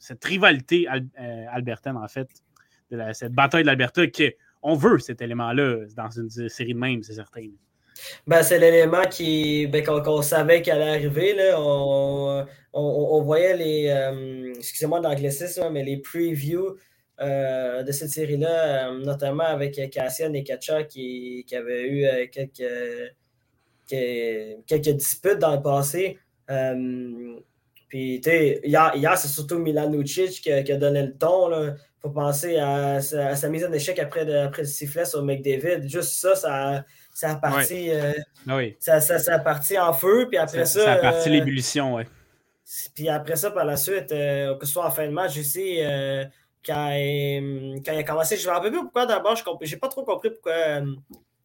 [0.00, 1.06] cette rivalité al-
[1.52, 2.28] albertaine, en fait,
[2.90, 7.04] de la- cette bataille de l'Alberta, qu'on veut cet élément-là dans une série de même,
[7.04, 7.46] c'est certain.
[8.26, 11.32] Ben, c'est l'élément qui ben, qu'on savait qu'il allait arriver.
[11.34, 11.54] Là.
[11.58, 14.52] On, voyait les.
[14.58, 16.76] excusez-moi d'anglicisme, mais les previews
[17.20, 22.26] euh, de cette série-là, euh, notamment avec Cassian et Kacha qui, qui avaient eu euh,
[22.30, 23.14] quelques,
[23.88, 26.18] quelques, disputes dans le passé.
[26.50, 27.36] Euh,
[27.88, 31.16] puis, tu sais, hier, hier, c'est surtout Milan Lucic qui, a- qui a donné le
[31.16, 31.50] ton.
[31.52, 35.04] Il faut penser à, sa- à sa mise en échec après, de- après le sifflet
[35.04, 35.88] sur McDavid.
[35.88, 37.90] Juste ça, ça, ça a parti.
[37.90, 38.12] euh,
[38.48, 38.76] oui.
[38.80, 40.84] ça, ça, ça a parti en feu, puis après Ça, ça.
[40.84, 42.06] ça a parti euh, l'ébullition, ouais.
[42.96, 46.24] Puis après ça, par la suite, que ce soit en fin de match euh,
[46.66, 49.88] quand, euh, quand il a commencé, je me rappelle plus pourquoi d'abord, je n'ai pas
[49.88, 50.86] trop compris pourquoi, euh,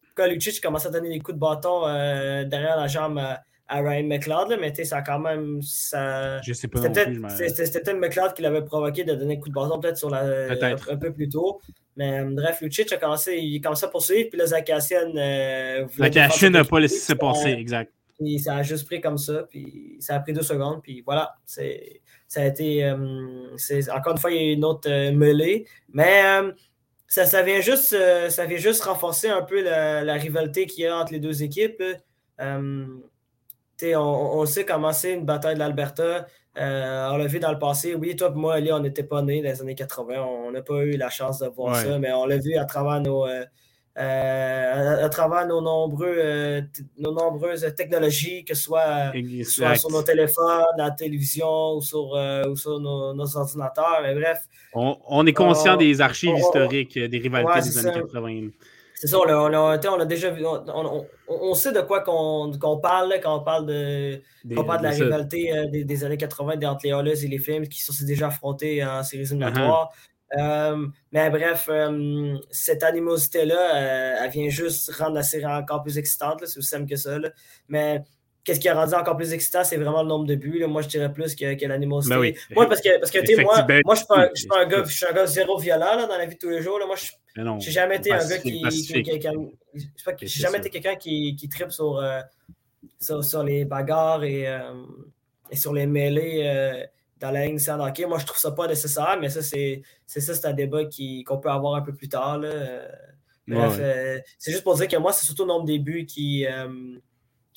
[0.06, 3.80] pourquoi Lucic commençait à donner des coups de bâton euh, derrière la jambe à, à
[3.80, 5.62] Ryan McLeod, là, mais tu sais, ça a quand même.
[5.62, 6.40] Ça...
[6.42, 9.80] Je sais pas C'était peut-être McLeod qui l'avait provoqué de donner un coup de bâton
[9.80, 11.60] peut-être sur la un, un peu plus tôt.
[11.96, 16.50] Mais bref, Lucic a commencé, il a commencé à poursuivre, puis là, Zakassian euh, cachine
[16.50, 17.92] n'a pas laissé se passer, exact.
[18.18, 21.34] puis ça a juste pris comme ça, puis ça a pris deux secondes, puis voilà.
[21.44, 22.01] C'est,
[22.32, 22.82] ça a été.
[22.84, 22.96] euh,
[23.94, 25.66] encore une fois, il y a eu une autre euh, mêlée.
[25.92, 26.52] Mais euh,
[27.06, 27.94] ça, ça, vient juste,
[28.30, 31.42] ça vient juste renforcer un peu la, la rivalité qu'il y a entre les deux
[31.42, 31.82] équipes.
[32.38, 33.00] on,
[33.94, 36.26] on sait comment c'est une bataille de l'Alberta.
[36.58, 37.94] Euh, on l'a vu dans le passé.
[37.94, 40.22] Oui, toi et moi, Ali, on n'était pas nés dans les années 80.
[40.22, 41.84] On n'a pas eu la chance de voir Ouais.
[41.84, 43.44] ça, mais on l'a vu à travers nos, euh,
[43.94, 46.62] à, travers nos, nombreux,
[46.98, 49.12] nos nombreuses technologies, que ce soit,
[49.76, 52.18] sur nos téléphones, la télévision ou sur,
[52.56, 54.00] sur nos, ordinateurs.
[54.02, 54.38] Mais bref.
[54.74, 58.48] On, est conscient des archives historiques des rivalités des années 80.
[59.02, 60.44] C'est ça, on a, on, a, déjà vu.
[61.26, 64.22] On, sait de quoi qu'on parle quand on parle de,
[64.54, 67.82] parle de la rivalité euh, des, années 80 entre les Oilers et les Flames qui
[67.82, 69.90] sont déjà affrontés en séries éliminatoires.
[69.90, 70.11] Uh-huh.
[70.38, 76.40] Euh, mais bref, euh, cette animosité-là, elle vient juste rendre la série encore plus excitante.
[76.46, 77.18] C'est aussi simple que ça.
[77.68, 78.02] Mais
[78.44, 80.64] qu'est-ce qui a rendu encore plus excitant, c'est vraiment le nombre de buts.
[80.66, 82.14] Moi, je dirais plus que, que l'animosité.
[82.14, 84.00] Ben moi, parce que, parce que moi, moi, je
[84.40, 86.50] suis, pas un gars, je suis un gars zéro violent dans la vie de tous
[86.50, 86.78] les jours.
[86.86, 87.12] Moi, je
[87.58, 88.62] j'ai jamais été un gars qui.
[90.20, 92.20] J'ai jamais été quelqu'un qui, qui tripe sur, euh,
[93.00, 94.74] sur, sur, les bagarres et, euh,
[95.50, 96.84] et sur les mêlées euh,
[97.22, 98.04] dans la ligne sans hockey.
[98.04, 100.80] Moi, je trouve ça pas nécessaire, mais ça, c'est ça, c'est un débat
[101.26, 102.38] qu'on peut avoir un peu plus tard.
[102.38, 102.82] Là.
[103.46, 103.80] Bref,
[104.38, 106.44] c'est juste pour dire que moi, c'est surtout le nombre des buts qui.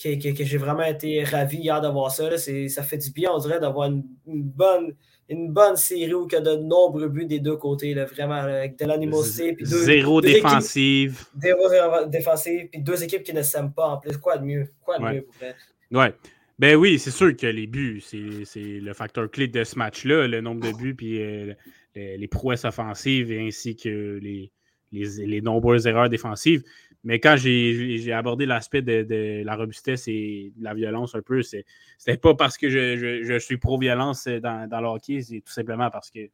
[0.01, 2.29] que, que, j'ai vraiment été ravi hier d'avoir ça.
[2.29, 2.37] Là.
[2.37, 4.95] Ça fait du bien, on dirait, d'avoir une, bonne
[5.27, 8.35] une bonne série où il y a de nombreux buts des deux côtés, là, vraiment,
[8.35, 9.57] avec de l'animosité.
[9.59, 11.25] Zéro défensive.
[11.41, 14.15] zéro défensive, puis deux équipes qui ne s'aiment pas en plus.
[14.17, 14.69] Quoi de mieux?
[14.83, 15.55] Quoi de mieux pour vrai?
[15.91, 16.13] Ouais.
[16.57, 20.39] Ben oui, c'est sûr que les buts, c'est le facteur clé de ce match-là, le
[20.39, 21.53] nombre de buts, puis euh,
[21.95, 24.51] les, prouesses offensives, ainsi que les,
[24.91, 26.63] les, nombreuses erreurs défensives.
[27.03, 32.17] Mais quand j'ai abordé l'aspect de, la robustesse et de la violence un peu, c'était
[32.21, 36.29] pas parce que je, suis pro-violence dans, dans, le hockey, c'est tout simplement parce que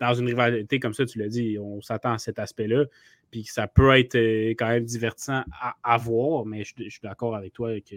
[0.00, 2.86] dans une rivalité comme ça, tu l'as dit, on s'attend à cet aspect-là.
[3.30, 5.44] Puis ça peut être euh, quand même divertissant
[5.84, 7.96] à, voir, mais je, suis d'accord avec toi que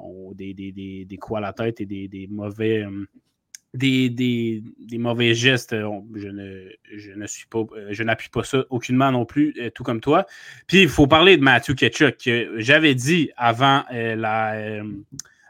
[0.00, 0.72] on, des, des,
[1.04, 2.84] des, coups à la tête et des, mauvais.
[2.84, 3.06] Euh,
[3.74, 4.62] des,
[4.92, 9.12] mauvais gestes, euh, je ne, je ne suis pas, euh, je n'appuie pas ça aucunement
[9.12, 10.26] non plus, tout comme toi.
[10.66, 14.82] Puis il faut parler de Matthew Ketchuk, que j'avais dit avant la,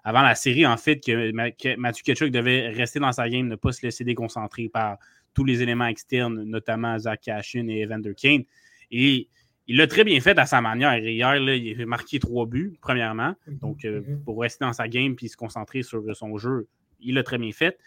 [0.05, 3.73] avant la série, en fait, que Matthew Ketchuk devait rester dans sa game, ne pas
[3.73, 4.99] se laisser déconcentrer par
[5.33, 8.43] tous les éléments externes, notamment Zach Cashin et Evander Kane.
[8.91, 9.29] Et
[9.68, 10.96] il l'a très bien fait à sa manière.
[10.98, 13.35] Hier, il a marqué trois buts, premièrement.
[13.46, 13.59] Mm-hmm.
[13.59, 14.24] Donc, mm-hmm.
[14.24, 16.66] pour rester dans sa game et se concentrer sur son jeu,
[17.00, 17.78] il l'a très bien fait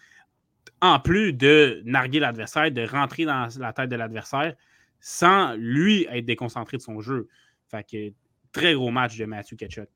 [0.82, 4.56] en plus de narguer l'adversaire, de rentrer dans la tête de l'adversaire
[5.00, 7.28] sans lui être déconcentré de son jeu.
[7.70, 8.14] Fait que
[8.52, 9.90] très gros match de Matthew Ketchuk.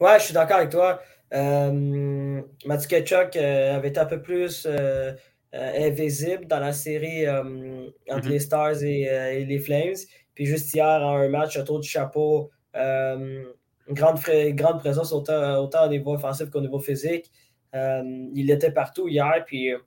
[0.00, 1.00] Ouais, je suis d'accord avec toi.
[1.32, 5.12] Euh, Matthew Ketchuk euh, avait été un peu plus euh,
[5.52, 7.48] invisible dans la série entre
[8.08, 8.28] mm-hmm.
[8.28, 9.94] les Stars et, les Flames.
[10.34, 14.18] Puis juste hier, en un match autour du chapeau, une grande,
[14.54, 17.30] grande présence autant, autant au niveau offensif qu'au niveau physique.
[17.74, 19.78] Euh, il était partout hier, puis euh,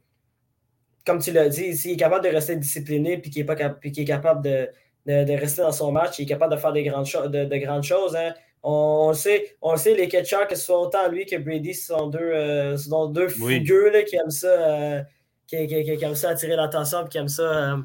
[1.05, 4.43] comme tu l'as dit, s'il est capable de rester discipliné puis qu'il est, est, capable
[4.43, 8.13] de, rester dans son match, il est capable de faire des grandes, de, grandes choses.
[8.15, 8.33] Hein.
[8.61, 12.07] On, sait, on sait, les catchers, que ce soit autant lui que Brady, ce sont
[12.07, 12.75] deux, euh,
[13.09, 15.05] deux figures qui aiment ça,
[15.47, 17.77] qui, aiment ça attirer l'attention et qui aiment ça,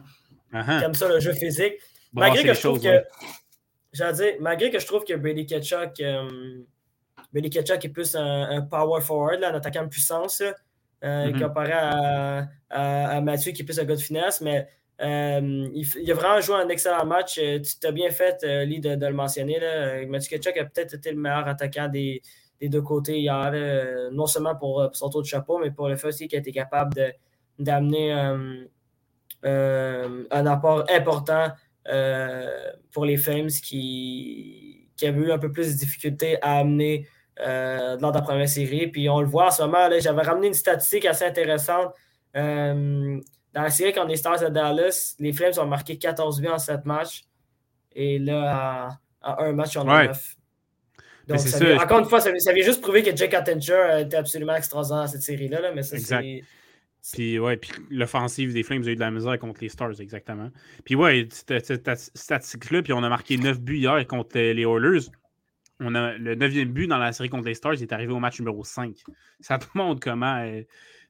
[0.53, 0.95] uh-huh.
[0.95, 1.75] ça le jeu physique.
[2.13, 6.01] Malgré, que je trouve que, malgré que je trouve que Brady Ketchuk
[7.33, 10.53] Benny Ketchuk est plus un, power forward, un attaquant de puissance, euh,
[11.27, 11.41] mm-hmm.
[11.41, 11.73] comparé
[12.71, 14.41] à, Mathieu qui est plus un gars de finesse.
[14.41, 14.69] Mais
[15.01, 17.39] euh, il, a vraiment joué un excellent match.
[17.39, 19.59] Euh, tu t'as bien fait, Lee, de, le mentionner.
[19.59, 20.05] Là.
[20.07, 22.23] Mathieu Ketchuk a peut-être été le meilleur attaquant des,
[22.61, 26.29] deux côtés hier, non seulement pour, son tour de chapeau, mais pour le fait aussi
[26.29, 27.15] qu'il a été capable
[27.59, 28.13] d'amener
[29.43, 31.49] un apport important
[32.93, 37.09] pour les Flames qui, qui avaient eu un peu plus de difficultés à amener
[37.41, 38.87] euh, lors de la première série.
[38.89, 41.95] Puis on le voit en ce moment, j'avais ramené une statistique assez intéressante.
[42.37, 43.19] Euh,
[43.53, 46.59] dans la série contre les Stars de Dallas, les Flames ont marqué 14 buts en
[46.59, 47.25] 7 matchs.
[47.95, 48.89] Et là,
[49.23, 50.37] en, un match, on a 9.
[51.29, 51.41] Donc,
[51.81, 55.23] encore une fois, ça, vient juste prouver que Jake Attinger était absolument extraordinaire dans cette
[55.23, 55.73] série-là.
[55.75, 56.43] mais ça, c'est.
[57.13, 60.51] Puis, ouais, puis l'offensive des Flames a eu de la misère contre les Stars, exactement.
[60.85, 65.09] Puis, ouais, cette statistique-là, puis on a marqué 9 buts hier contre les Oilers
[65.85, 68.21] on a le neuvième but dans la série contre les Stars, il est arrivé au
[68.21, 68.97] match numéro 5.
[69.41, 70.63] Ça te montre comment euh,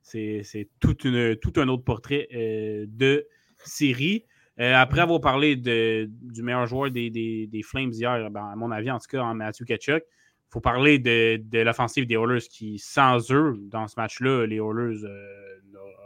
[0.02, 3.26] c'est tout, tout, un autre portrait euh, de
[3.58, 4.24] série.
[4.60, 8.90] Euh, après avoir parlé de, du meilleur joueur des, Flames hier, ben, à mon avis,
[8.90, 10.06] en tout cas, en Matthew Kachuk, il
[10.52, 15.00] faut parler de, l'offensive des Oilers qui, sans eux, dans ce match-là, les Oilers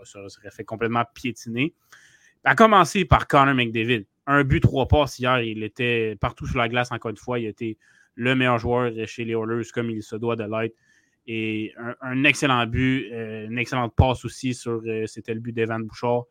[0.04, 1.74] seraient fait complètement piétiner.
[2.44, 4.06] À commencer par Connor McDavid.
[4.28, 5.40] Un but, trois passes hier.
[5.40, 7.40] Il était partout sur la glace, encore une fois.
[7.40, 7.76] Il était
[8.14, 10.76] le meilleur joueur chez les Oilers comme il se doit de l'être.
[11.26, 15.82] Et un, excellent but, euh, une excellente passe aussi sur, euh, c'était le but d'Evan
[15.82, 16.22] Bouchard.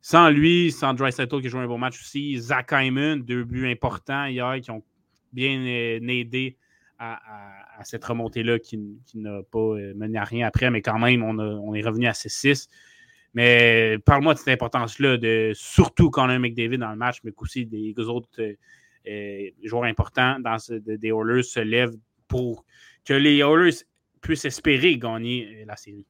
[0.00, 3.68] sans lui, sans Dry qui a joué un bon match aussi, Zach Hyman, deux buts
[3.68, 4.84] importants hier qui ont
[5.32, 6.56] bien aidé
[7.00, 8.78] à, cette remontée-là qui,
[9.14, 12.68] n'a pas mené à rien après, mais quand même, on, est revenu à 6-6.
[13.32, 17.18] Mais parle-moi de cette importance-là, de, surtout quand on a un McDavid dans le match,
[17.24, 18.56] mais aussi des autres
[19.64, 21.96] joueurs importants dans des Oilers se lèvent
[22.28, 22.64] pour
[23.04, 23.84] que les Oilers
[24.20, 26.06] puissent espérer gagner la série.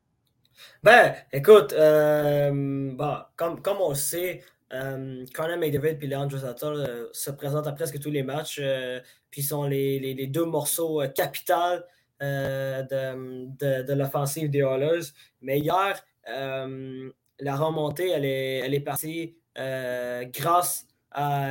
[0.83, 2.92] Ben, écoute, euh,
[3.37, 7.98] comme, comme, on sait, euh, Connor McDavid et Leandro Zata euh, se présentent à presque
[7.98, 11.80] tous les matchs, euh, puis sont les, deux morceaux capitaux
[12.20, 15.12] de, de, l'offensive des Oilers.
[15.40, 21.48] Mais hier, la remontée, elle est, partie grâce à.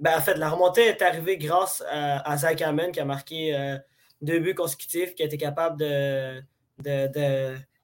[0.00, 3.76] Ben, la remontée est arrivée grâce à, Zach Hammond qui a marqué
[4.22, 6.42] deux buts consécutifs, qui a été capable de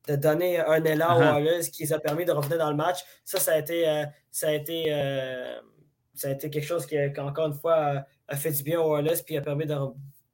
[0.07, 3.01] de donner un élan aux Wallace qui les a permis de revenir dans le match.
[3.25, 5.59] Ça, ça a été, euh, ça a été, euh,
[6.15, 9.23] ça a été quelque chose qui, encore une fois, a fait du bien aux Wallace
[9.23, 9.75] puis a permis de,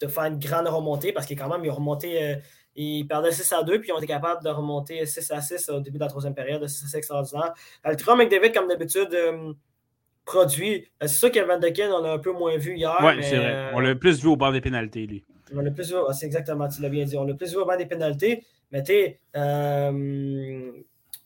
[0.00, 2.36] de, faire une grande remontée parce qu'ils quand même, ils ont remonté, euh,
[2.74, 5.68] ils perdaient 6 à 2 puis ils ont été capables de remonter 6 à 6
[5.70, 6.66] au début de la troisième période.
[6.66, 7.54] C'est extraordinaire.
[7.84, 9.16] Le Ultra McDavid, comme d'habitude,
[10.26, 10.86] produit.
[11.00, 12.96] C'est sûr qu'Evan Dekin, on l'a un peu moins vu hier.
[13.02, 13.70] Oui, c'est vrai.
[13.72, 15.24] On l'a plus vu au bord des pénalités, lui.
[15.54, 17.16] On l'a plus vu, c'est exactement, tu l'as bien dit.
[17.16, 18.44] On l'a plus vu au bord des pénalités.
[18.72, 20.72] Mais tu sais, euh,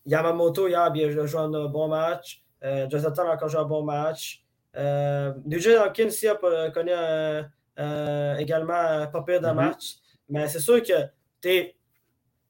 [0.04, 0.92] Yamamoto hier a
[1.26, 2.42] joué un bon match.
[2.64, 4.42] Euh, Jonathan a encore joué un bon match.
[4.76, 6.35] Euh, DJ Hawkins aussi a
[6.70, 9.54] connu euh, également un pas pire de mm-hmm.
[9.54, 9.96] match.
[10.28, 10.92] Mais c'est sûr que,
[11.40, 11.72] tu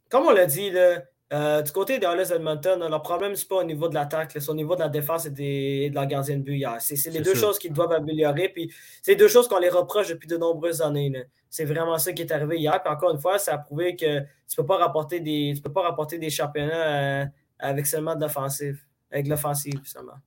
[0.09, 1.03] comme on l'a dit, là,
[1.33, 4.31] euh, du côté des Oilers Edmonton, leur problème, ce n'est pas au niveau de l'attaque,
[4.33, 6.77] c'est au niveau de la défense et, de la gardienne de but hier.
[6.79, 8.49] C'est les deux choses qu'ils doivent améliorer.
[8.49, 11.13] Puis c'est deux choses qu'on les reproche depuis de nombreuses années.
[11.51, 12.81] C'est vraiment ça qui est arrivé hier.
[12.81, 15.63] Puis encore une fois, ça a prouvé que tu ne peux pas rapporter des, tu
[15.63, 17.27] peux pas rapporter des championnats euh,
[17.59, 20.19] avec seulement de l'offensive, avec l'offensive seulement.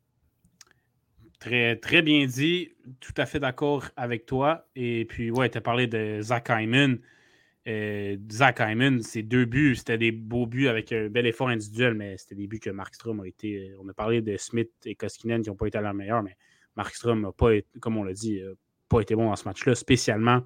[1.39, 2.73] Très, très bien dit.
[2.99, 4.67] Tout à fait d'accord avec toi.
[4.75, 6.99] Et puis, ouais, tu as parlé de Zach Hyman.
[7.67, 11.93] Euh, Zach Hyman, ses deux buts, c'était des beaux buts avec un bel effort individuel,
[11.93, 13.73] mais c'était des buts que Markstrom a été.
[13.83, 16.35] On a parlé de Smith et Koskinen qui n'ont pas été à leur meilleur, mais
[16.75, 18.41] Markstrom n'a pas été, comme on l'a dit,
[18.89, 20.41] pas été bon dans ce match-là, spécialement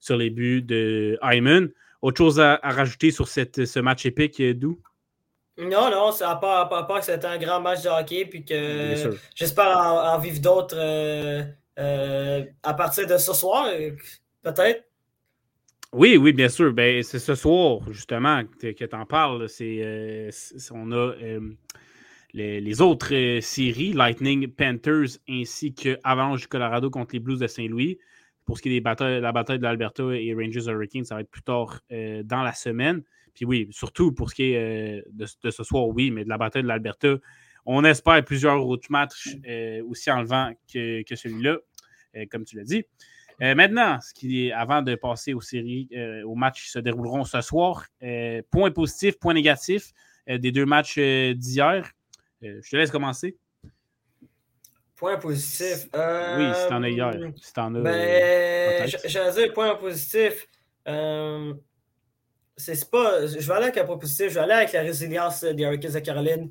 [0.00, 1.70] sur les buts de Hyman.
[2.02, 4.78] Autre chose à, rajouter sur cette, ce match épique, euh, Dou?
[5.56, 9.16] Non, non, à part, à part que c'était un grand match de hockey, puis que
[9.34, 13.68] j'espère en, vivre d'autres euh, à partir de ce soir,
[14.42, 14.84] peut-être.
[15.96, 16.72] Oui, oui, bien sûr.
[16.72, 19.48] Ben, c'est ce soir, justement, que, tu en parles.
[19.48, 20.28] C'est, euh,
[20.72, 21.40] on a euh,
[22.32, 27.46] les, autres euh, séries, Lightning, Panthers, ainsi que Avalanche du Colorado contre les Blues de
[27.46, 28.00] Saint-Louis.
[28.44, 31.30] Pour ce qui est de la bataille de l'Alberta et Rangers Hurricanes, ça va être
[31.30, 33.04] plus tard dans la semaine.
[33.32, 36.64] Puis oui, surtout pour ce qui est de, ce soir, oui, mais de la bataille
[36.64, 37.16] de l'Alberta,
[37.66, 39.36] on espère plusieurs autres matchs
[39.88, 41.56] aussi enlevant que, que celui-là,
[42.30, 42.84] comme tu l'as dit.
[43.42, 46.78] Euh, maintenant, ce qui est, avant de passer aux séries, euh, aux matchs qui se
[46.78, 49.92] dérouleront ce soir, euh, point positif, point négatif
[50.26, 51.90] des deux matchs d'hier.
[52.40, 53.36] je te laisse commencer.
[54.96, 55.86] Point positif.
[55.92, 57.12] oui, si t'en as hier.
[57.42, 57.80] Si t'en as.
[57.80, 60.46] Ben, j'allais dire point positif.
[62.56, 63.26] c'est pas.
[63.26, 64.28] Je vais aller avec un point positif.
[64.30, 66.50] Je vais aller avec la résilience des Hurricanes de Caroline.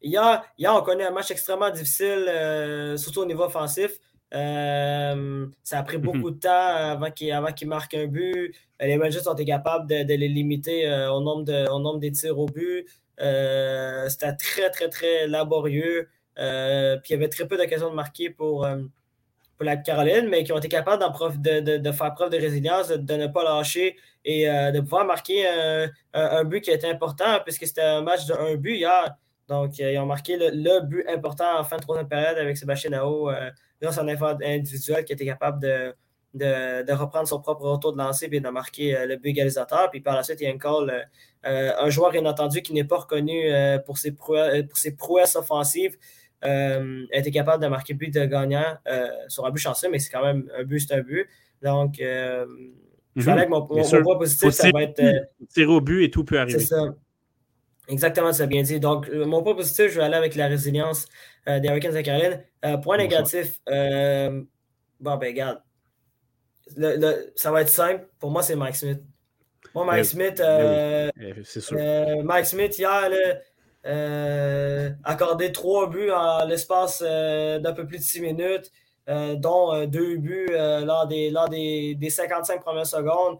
[0.00, 3.98] hier, hier, on connaît un match extrêmement difficile, surtout au niveau offensif.
[4.34, 6.02] Euh, ça a pris mhm.
[6.02, 8.54] beaucoup de temps avant qu'ils marquent un but.
[8.80, 12.12] Les Rangers ont été capables de, les limiter euh, au, nombre de, au nombre des
[12.12, 12.86] tirs au but.
[13.20, 16.08] Euh, c'était très, très, très laborieux.
[16.36, 18.66] puis il y avait très peu d'occasions de marquer pour,
[19.56, 21.04] pour la Caroline, mais qui ont été capables
[21.38, 25.46] de, de, faire preuve de résilience, de, ne pas lâcher et de pouvoir marquer
[26.12, 29.16] un, but qui était important, puisque c'était un match de un but hier.
[29.48, 33.30] Donc, ils ont marqué le, but important en fin de troisième période avec Sébastien Nao
[33.80, 35.94] grâce à un effort individuel qui était capable de,
[36.34, 39.90] de, reprendre son propre retour de lancer et de marquer euh, le but égalisateur.
[39.90, 41.02] Puis par la suite, il y a un call, euh,
[41.46, 43.50] euh, un joueur inattendu qui n'est pas reconnu
[43.86, 45.96] pour, ses prouesses, pour ses prouesses offensives.
[46.42, 46.80] a
[47.12, 48.76] été capable de marquer but de gagnant
[49.28, 51.26] sur un but chanceux, mais c'est quand même un but, c'est un but.
[51.62, 52.44] Donc, je
[53.16, 55.00] mm avec mon, point positif, ça va être.
[55.48, 56.58] tirer au but et tout peut arriver.
[56.58, 56.94] C'est ça.
[57.88, 58.80] Exactement, tu as bien dit.
[58.80, 61.06] Donc, mon point positif, je vais aller avec la résilience
[61.48, 62.40] euh, des Hurricanes de Caroline.
[62.64, 64.42] Euh, point négatif, euh,
[65.00, 65.60] bon, ben, regarde.
[67.36, 68.08] ça va être simple.
[68.18, 69.00] Pour moi, c'est Mike Smith.
[69.74, 70.42] Moi, Mike Smith,
[71.44, 71.76] c'est sûr.
[72.24, 73.10] Mike Smith, hier,
[73.84, 78.70] a accordé trois buts en l'espace d'un peu plus de six minutes,
[79.06, 83.38] dont deux buts lors, des, lors des, des 55 premières secondes.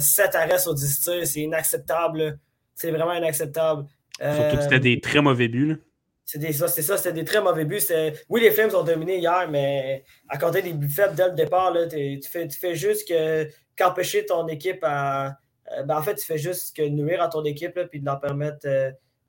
[0.00, 2.40] sept arrêts sur 10 tirs, c'est inacceptable.
[2.78, 3.86] C'est vraiment inacceptable.
[4.20, 5.76] Surtout que c'était des très mauvais buts.
[6.24, 7.80] C'est ça, c'est ça, c'était des très mauvais buts.
[8.28, 10.04] Oui, les Flames ont dominé hier, mais
[10.38, 14.26] compter des buts faibles dès le départ, là, tu, fais, tu fais juste que qu'empêcher
[14.26, 15.38] ton équipe à.
[15.72, 18.20] Euh, ben, en fait, tu fais juste que nuire à ton équipe et de leur
[18.20, 18.66] permettre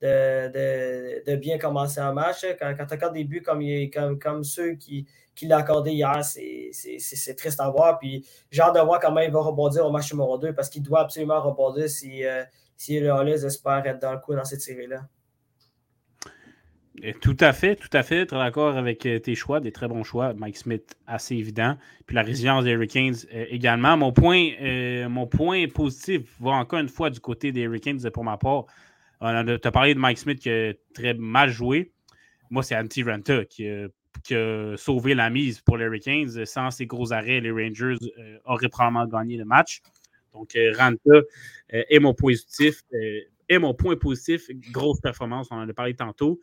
[0.03, 2.45] euh, de, bien commencer un match.
[2.59, 6.21] Quand, quand tu accordes des buts comme, comme, comme ceux qui, qui l'ont accordé hier,
[6.23, 7.97] c'est triste à voir.
[7.97, 10.83] Puis j'ai hâte de voir comment il va rebondir au match numéro 2 parce qu'il
[10.83, 12.43] doit absolument rebondir si, euh,
[12.79, 15.01] si le Hollis espère être dans le coup dans cette série-là.
[17.21, 18.25] Tout à fait, tout à fait.
[18.25, 20.33] Très d'accord avec euh, tes choix, des très bons choix.
[20.33, 21.77] Mike Smith, assez évident.
[22.05, 23.97] Puis la résilience des Hurricanes euh, également.
[23.97, 28.23] Mon point, euh, mon point positif va encore une fois du côté des Hurricanes pour
[28.23, 28.65] ma part.
[29.21, 31.91] Tu as parlé de Mike Smith qui a très mal joué.
[32.49, 36.45] Moi, c'est Antti Ranta qui, a sauvé la mise pour les Hurricanes.
[36.45, 37.97] Sans ses gros arrêts, les Rangers
[38.45, 39.81] auraient probablement gagné le match.
[40.33, 41.21] Donc, Ranta
[41.69, 42.83] est mon positif.
[42.91, 44.49] est mon point positif.
[44.71, 46.39] Grosse performance, on en a parlé tantôt.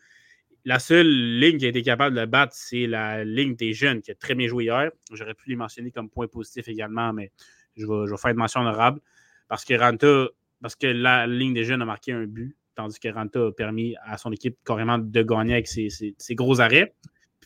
[0.67, 4.03] La seule ligne qui a été capable de le battre, c'est la ligne des jeunes
[4.03, 4.91] qui a très bien joué hier.
[5.13, 7.31] J'aurais pu les mentionner comme point positif également, mais
[7.77, 9.01] je vais, faire une mention honorable
[9.49, 10.29] parce que Ranta,
[10.61, 13.95] parce que la ligne des jeunes a marqué un but, tandis que Ranta a permis
[14.05, 16.95] à son équipe carrément de gagner avec ses, gros arrêts.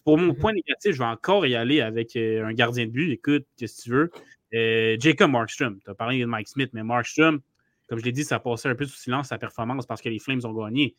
[0.02, 3.12] pour mon point négatif, je vais encore y aller avec euh, un gardien de but.
[3.12, 4.10] Écoute, qu'est-ce que tu veux?
[4.54, 5.78] Euh, Jacob Markstrom.
[5.84, 7.40] Tu as parlé de Mike Smith, mais Markstrom,
[7.88, 10.18] comme je l'ai dit, ça passait un peu sous silence sa performance parce que les
[10.18, 10.96] Flames ont gagné.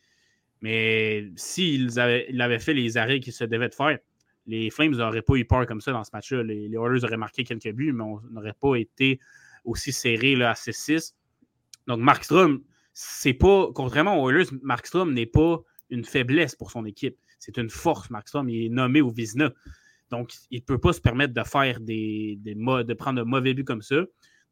[0.60, 3.98] Mais s'ils avaient, fait les arrêts qui se devaient de faire,
[4.46, 6.42] les Flames n'auraient pas eu peur comme ça dans ce match-là.
[6.42, 9.20] Les, Oilers auraient marqué quelques buts, mais on n'aurait pas été
[9.64, 11.14] aussi serré à 6-6.
[11.86, 17.16] Donc, Markstrom, c'est pas, contrairement aux Oilers, Markstrom n'est pas une faiblesse pour son équipe.
[17.38, 18.48] C'est une force, Markstrom.
[18.48, 19.52] Il est nommé au Vizna.
[20.12, 23.54] Donc, il ne peut pas se permettre de faire des, des de prendre de mauvais
[23.54, 24.04] buts comme ça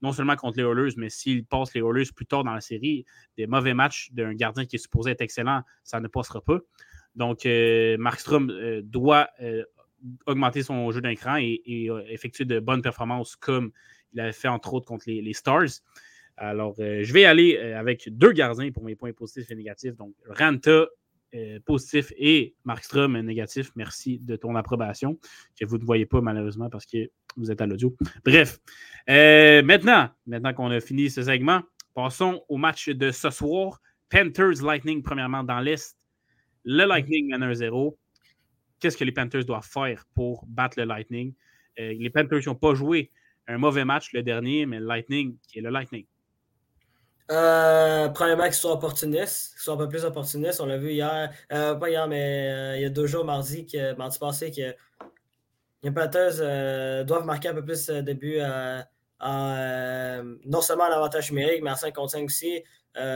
[0.02, 3.04] non seulement contre les Oilers, mais s'il passe les Oilers plus tard dans la série,
[3.36, 6.58] des mauvais matchs d'un gardien qui est supposé être excellent, ça ne passera pas.
[7.14, 9.64] Donc, euh, Markstrom euh, doit euh,
[10.26, 13.72] augmenter son jeu d'écran et, effectuer de bonnes performances comme
[14.12, 15.82] il avait fait entre autres contre les, Stars.
[16.36, 19.94] Alors, je vais aller avec deux gardiens pour mes points positifs et négatifs.
[19.96, 20.86] Donc, Ranta
[21.34, 23.70] euh, positif et Markstrom négatif.
[23.76, 25.18] Merci de ton approbation,
[25.58, 27.96] que vous ne voyez pas malheureusement parce que vous êtes à l'audio.
[28.24, 28.58] Bref,
[29.08, 31.62] euh, maintenant, maintenant qu'on a fini ce segment,
[31.94, 33.80] passons au match de ce soir.
[34.08, 35.96] Panthers Lightning, premièrement, dans l'Est.
[36.64, 37.96] Le Lightning mène 1-0.
[38.80, 41.34] Qu'est-ce que les Panthers doivent faire pour battre le Lightning?
[41.78, 43.10] Euh, les Panthers n'ont pas joué
[43.46, 46.06] un mauvais match le dernier, mais le Lightning, qui est le Lightning,
[47.30, 50.60] euh, premièrement, qu'ils soient opportunistes, qu'ils soient un peu plus opportunistes.
[50.60, 53.66] On l'a vu hier, euh, pas hier, mais euh, il y a deux jours, mardi,
[53.66, 54.74] que, mardi passé, que
[55.82, 58.40] les Panthers euh, doivent marquer un peu plus de buts
[59.22, 62.64] non seulement en avantage numérique, mais en 5 contre 5 aussi.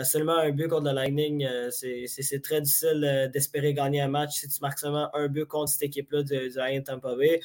[0.05, 4.61] seulement un but contre le Lightning, c'est très difficile d'espérer gagner un match si tu
[4.61, 7.41] marques seulement un but contre cette équipe-là du, du Tampa Bay.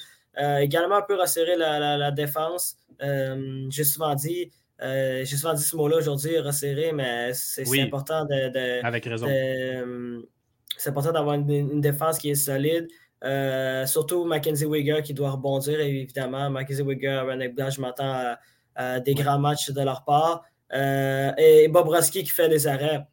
[0.61, 2.78] également, un peu resserrer la, la, la défense.
[3.01, 4.51] J'ai souvent dit,
[4.82, 9.27] euh, j'ai souvent dit ce mot-là aujourd'hui, resserré, mais c'est important de, Avec raison.
[9.30, 10.21] Euh,
[10.77, 12.88] c'est important d'avoir une, défense qui est solide.
[13.21, 16.49] Euh, surtout Mackenzie Wigger qui doit rebondir, évidemment.
[16.49, 18.36] Mackenzie Wigger, René Blanc, je m'attends
[18.75, 20.45] à, des grands matchs de leur part.
[20.71, 23.05] et Bobrovski qui fait des arrêts.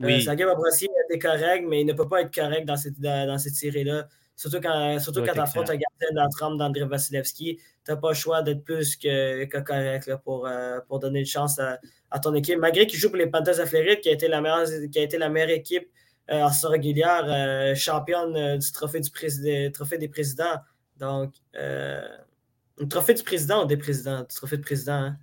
[0.00, 0.22] Oui.
[0.22, 3.54] Sergei Bobrovski est correct, mais il ne peut pas être correct dans cette, dans cette
[3.54, 4.08] série-là.
[4.40, 7.96] Surtout quand, surtout quand tu affrontes un gardien de la trempe d'André Vasilevski, tu n'as
[7.98, 12.34] pas le choix d'être plus que, correct pour, euh, pour donner une chance à, ton
[12.34, 12.58] équipe.
[12.58, 15.02] Malgré qu'il joue pour les Panthers de Floride, qui a été la meilleure, qui a
[15.02, 15.90] été la meilleure équipe
[16.30, 20.56] euh, en saison régulière, euh, championne du trophée, du président, trophée des présidents.
[20.96, 24.20] Donc, un trophée du président ou des présidents?
[24.20, 25.18] Du trophée de président, hein?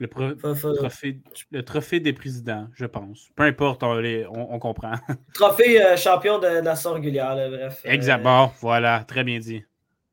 [0.00, 3.30] Le, trophée, des présidents, je pense.
[3.34, 4.92] Peu importe, on, comprend.
[5.34, 7.82] Trophée euh, champion de, nation régulière, bref.
[7.84, 9.64] Euh, Exactement, voilà, très bien dit.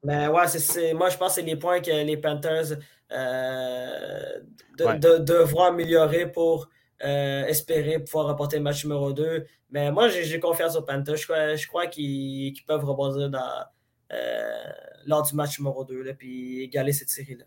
[0.03, 2.77] Mais ouais, c'est, moi je pense que c'est les points que les Panthers
[3.11, 4.39] euh,
[4.77, 6.69] devront améliorer pour
[6.99, 9.45] espérer pouvoir remporter le match numéro 2.
[9.69, 11.17] Mais moi j'ai, confiance aux Panthers.
[11.17, 13.29] Je crois, qu'ils, peuvent rebondir
[15.05, 17.45] lors du match numéro 2 et égaler cette série-là.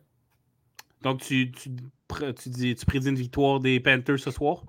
[1.03, 1.71] Donc, tu, tu,
[2.37, 4.63] tu, dis, tu prédis une victoire des Panthers ce soir?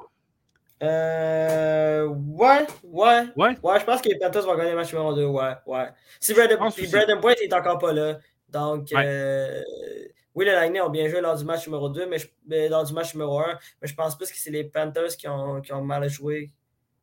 [0.81, 3.57] Euh, ouais, ouais, ouais?
[3.61, 5.25] Ouais, je pense que les Panthers vont gagner le match numéro 2.
[5.25, 5.89] Ouais, ouais.
[6.19, 8.19] Si Brandon, Brandon Point n'est encore pas là.
[8.47, 9.61] Donc, euh,
[10.33, 13.13] oui, les Lightning ont bien joué lors du match numéro 2, mais, lors du match
[13.13, 13.59] numéro 1.
[13.81, 16.49] Mais je pense plus que c'est les Panthers qui ont, qui ont mal joué,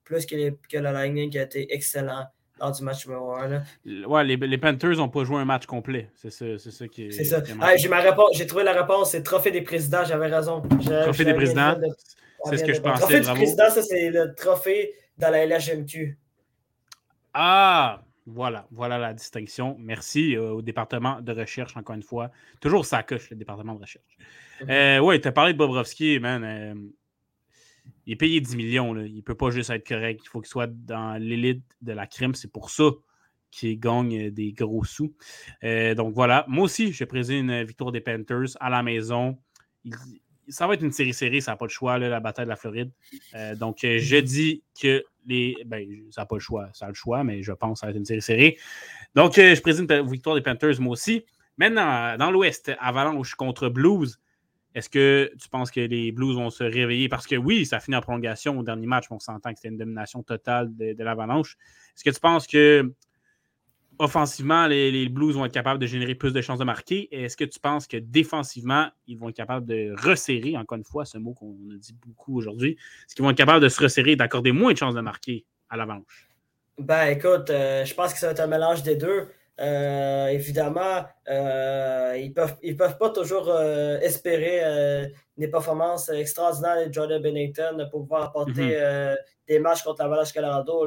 [0.05, 2.27] plus que, les, que le Lightning qui a été excellent
[2.59, 3.62] lors du match numéro 1.
[4.07, 6.11] Ouais, les, les Panthers n'ont pas joué un match complet.
[6.14, 7.11] C'est ça, ça, qui est.
[7.11, 7.42] C'est ça.
[7.76, 10.62] j'ai, ma réponse, j'ai trouvé la réponse, c'est Trophée des présidents, j'avais raison.
[10.62, 11.76] trophée des présidents.
[12.44, 13.00] C'est ce que je pensais.
[13.00, 16.18] Trophée du président, ça, c'est le trophée dans la LHMQ.
[17.34, 19.76] Ah, voilà, voilà la distinction.
[19.78, 22.30] Merci au département de recherche, encore une fois.
[22.61, 24.16] Toujours ça coche, le département de recherche.
[25.02, 26.92] Oui, tu as parlé de Bobrovski, man
[28.07, 28.96] il est payé 10 millions.
[28.96, 30.20] Il ne peut pas juste être correct.
[30.24, 32.34] Il faut qu'il soit dans l'élite de la crème.
[32.34, 32.90] C'est pour ça
[33.50, 35.14] qu'il gagne des gros sous.
[35.64, 36.44] Euh, donc voilà.
[36.48, 39.38] Moi aussi, je présente une victoire des Panthers à la maison.
[40.48, 42.57] ça va être une série série, ça n'a pas le choix, la bataille de la
[42.57, 42.92] Floride.
[43.34, 45.57] Euh, donc euh, je dis que les.
[45.66, 46.68] Ben, ça n'a pas le choix.
[46.74, 48.57] Ça a le choix, mais je pense que ça va être une série série.
[49.16, 51.24] Donc je présente une victoire des Panthers, moi aussi.
[51.59, 54.20] Maintenant, dans l'Ouest, Avalanche contre Blues.
[54.77, 57.09] Est-ce que tu penses que les Blues vont se réveiller?
[57.09, 59.79] Parce que oui, ça finit en prolongation au dernier match, on s'entend que c'était une
[59.79, 61.57] domination totale de, l'Avalanche.
[61.97, 62.93] Est-ce que tu penses que
[63.99, 67.09] offensivement, les, Blues vont être capables de générer plus de chances de marquer?
[67.11, 71.07] Est-ce que tu penses que défensivement, ils vont être capables de resserrer, encore une fois,
[71.07, 72.72] ce mot qu'on a dit beaucoup aujourd'hui,
[73.07, 75.47] est-ce qu'ils vont être capables de se resserrer et d'accorder moins de chances de marquer
[75.70, 76.29] à l'Avalanche?
[76.79, 79.29] Ben écoute, euh, je pense que ça va être un mélange des deux.
[79.59, 86.86] Euh, évidemment, euh, ils ne peuvent, ils peuvent pas toujours euh, espérer des performances extraordinaires
[86.86, 89.16] de Jordan Bennington pour pouvoir apporter mhm.
[89.48, 90.86] des matchs contre la Valage Colorado.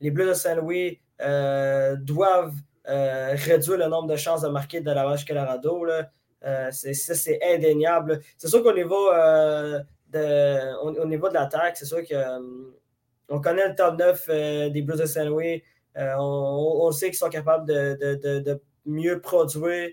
[0.00, 2.54] les Bleus de Saint-Louis doivent
[2.86, 5.84] réduire le nombre de chances de marquer de la Valage Colorado.
[6.70, 8.20] c'est, ça, c'est indéniable.
[8.36, 12.72] C'est sûr qu'au niveau, de, au, niveau de l'attaque, c'est sûr qu'on
[13.30, 15.64] on connaît le top 9 des Blues de Saint-Louis.
[15.96, 19.90] Euh, on, sait qu'ils sont capables de, mieux produire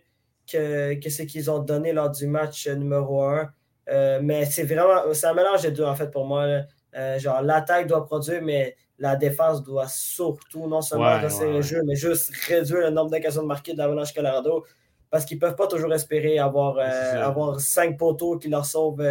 [0.51, 3.49] que, ce qu'ils ont donné lors du match numéro 1.
[3.89, 6.61] Euh, mais c'est vraiment, c'est un mélange des deux en fait pour moi.
[6.95, 11.81] Euh, genre, l'attaque doit produire, mais la défense doit surtout non seulement ouais, le jeu,
[11.85, 14.65] mais juste réduire le nombre d'occasions de marquer de l'Avalanche Colorado
[15.09, 19.03] parce qu'ils ne peuvent pas toujours espérer avoir, avoir cinq poteaux qui leur sauvent,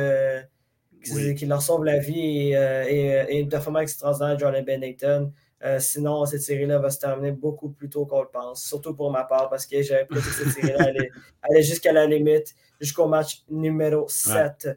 [1.36, 5.32] qui, leur sauvent la vie et, une performance extraordinaire de Jordan Bennington.
[5.62, 9.10] Euh, sinon, cette série-là va se terminer beaucoup plus tôt qu'on le pense, surtout pour
[9.10, 10.86] ma part, parce que j'avais prévu que cette série-là
[11.42, 14.68] allait, jusqu'à la limite, jusqu'au match numéro 7.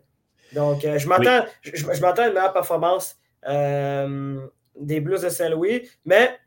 [0.54, 3.18] Donc, euh, je m'attends je, à une meilleure performance
[3.48, 4.46] euh,
[4.78, 6.38] des Blues de Saint-Louis, mais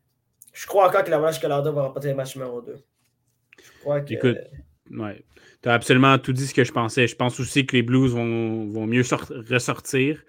[0.53, 2.77] je crois encore que la Vache Colorado va remporter le match numéro 2.
[3.63, 4.13] Je crois que.
[4.13, 4.39] Écoute,
[4.91, 5.25] ouais.
[5.63, 7.07] Tu as absolument tout dit ce que je pensais.
[7.07, 9.03] Je pense aussi que les Blues vont, vont mieux
[9.51, 10.23] ressortir.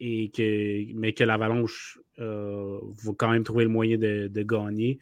[0.00, 4.98] Et que, mais que l'Avalanche euh, va quand même trouver le moyen de, gagner.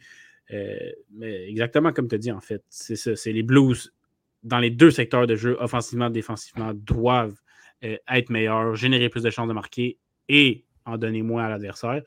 [0.51, 0.77] Euh,
[1.11, 3.15] mais exactement comme tu as dit, en fait, c'est ça.
[3.15, 3.93] C'est les Blues
[4.43, 7.39] dans les deux secteurs de jeu, offensivement, défensivement, doivent
[7.83, 9.97] euh, être meilleurs, générer plus de chances de marquer
[10.29, 12.01] et en donner moins à l'adversaire.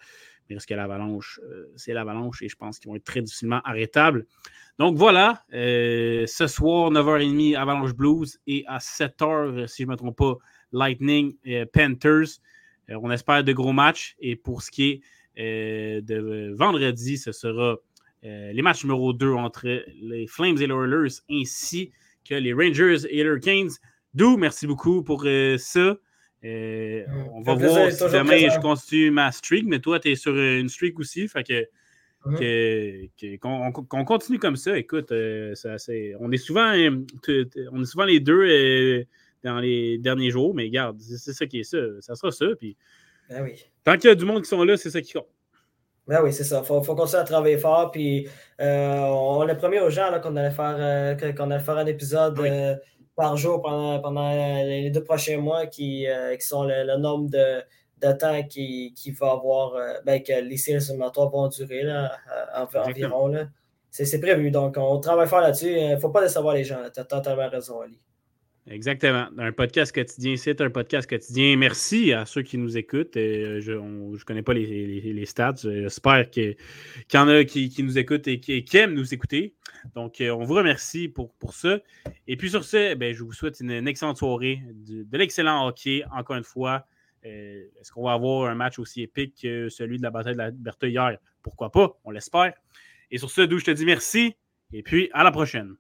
[0.49, 1.41] Mais est-ce que l'avalanche,
[1.77, 4.27] c'est l'avalanche et je pense qu'ils vont être très difficilement arrêtables.
[4.81, 10.17] Donc voilà, ce soir, 9h30, Avalanche Blues et à 7h, si je ne me trompe
[10.17, 10.35] pas,
[10.73, 11.37] Lightning
[11.73, 12.41] Panthers.
[12.91, 14.17] Euh, on espère de gros matchs.
[14.21, 15.01] Et pour ce qui est
[15.39, 17.77] euh, de vendredi, ce sera
[18.25, 19.67] euh, les matchs numéro 2 entre
[20.03, 21.93] les Flames et les Oilers ainsi
[22.29, 23.71] que les Rangers et les Hurricanes.
[24.13, 25.97] D'où, merci beaucoup pour ça.
[26.43, 30.69] on va voir si demain je continue ma streak, mais toi, tu es sur une
[30.69, 31.29] streak aussi.
[31.29, 31.67] Fait que
[33.39, 34.77] qu'on continue comme ça.
[34.77, 36.73] Écoute, on, est souvent,
[37.73, 39.07] on est souvent les deux
[39.45, 41.79] dans les derniers jours, mais regarde, c'est ça qui est ça.
[42.01, 42.47] Ça sera ça.
[42.59, 42.77] Puis,
[43.29, 43.65] ben oui.
[43.85, 45.29] Tant qu'il y a du monde qui sont là, c'est ça qui compte.
[46.07, 46.61] Ben oui, c'est ça.
[46.63, 47.91] Il faut, faut, continuer à travailler fort.
[47.93, 48.29] Puis,
[48.61, 52.75] euh, on l'a promis aux gens qu'on allait, faire, euh, allait faire un épisode euh,
[53.15, 56.07] par jour pendant, pendant les deux prochains mois qui,
[56.39, 57.63] qui sont le, nombre de,
[58.05, 59.75] de temps qui, qui va avoir,
[60.05, 62.11] ben, que les séries éliminatoires vont durer là,
[62.57, 63.33] environ.
[63.91, 64.51] C'est, prévu.
[64.51, 65.71] Donc, on travaille fort là-dessus.
[65.71, 66.81] Il ne faut pas décevoir les gens.
[66.93, 68.01] Tu as totalement raison, Ali.
[68.71, 69.27] Exactement.
[69.37, 71.57] Un podcast quotidien, c'est un podcast quotidien.
[71.57, 73.17] Merci à ceux qui nous écoutent.
[73.17, 75.57] Euh, je ne connais pas les, stats.
[75.65, 76.57] J'espère qu'il
[77.13, 79.57] y en a qui, nous écoutent et qui, aiment nous écouter.
[79.97, 81.81] Donc, euh, on vous remercie pour, pour ça.
[82.29, 86.37] Et puis sur ce, ben, je vous souhaite une, excellente soirée, de, l'excellent hockey, encore
[86.37, 86.87] une fois.
[87.27, 90.39] Euh, est-ce qu'on va avoir un match aussi épique que celui de la bataille de
[90.39, 91.19] la Berthe hier?
[91.43, 91.99] Pourquoi pas?
[92.05, 92.55] On l'espère.
[93.11, 94.37] Et sur ce, d'où je te dis merci.
[94.73, 95.75] Et puis, à la prochaine.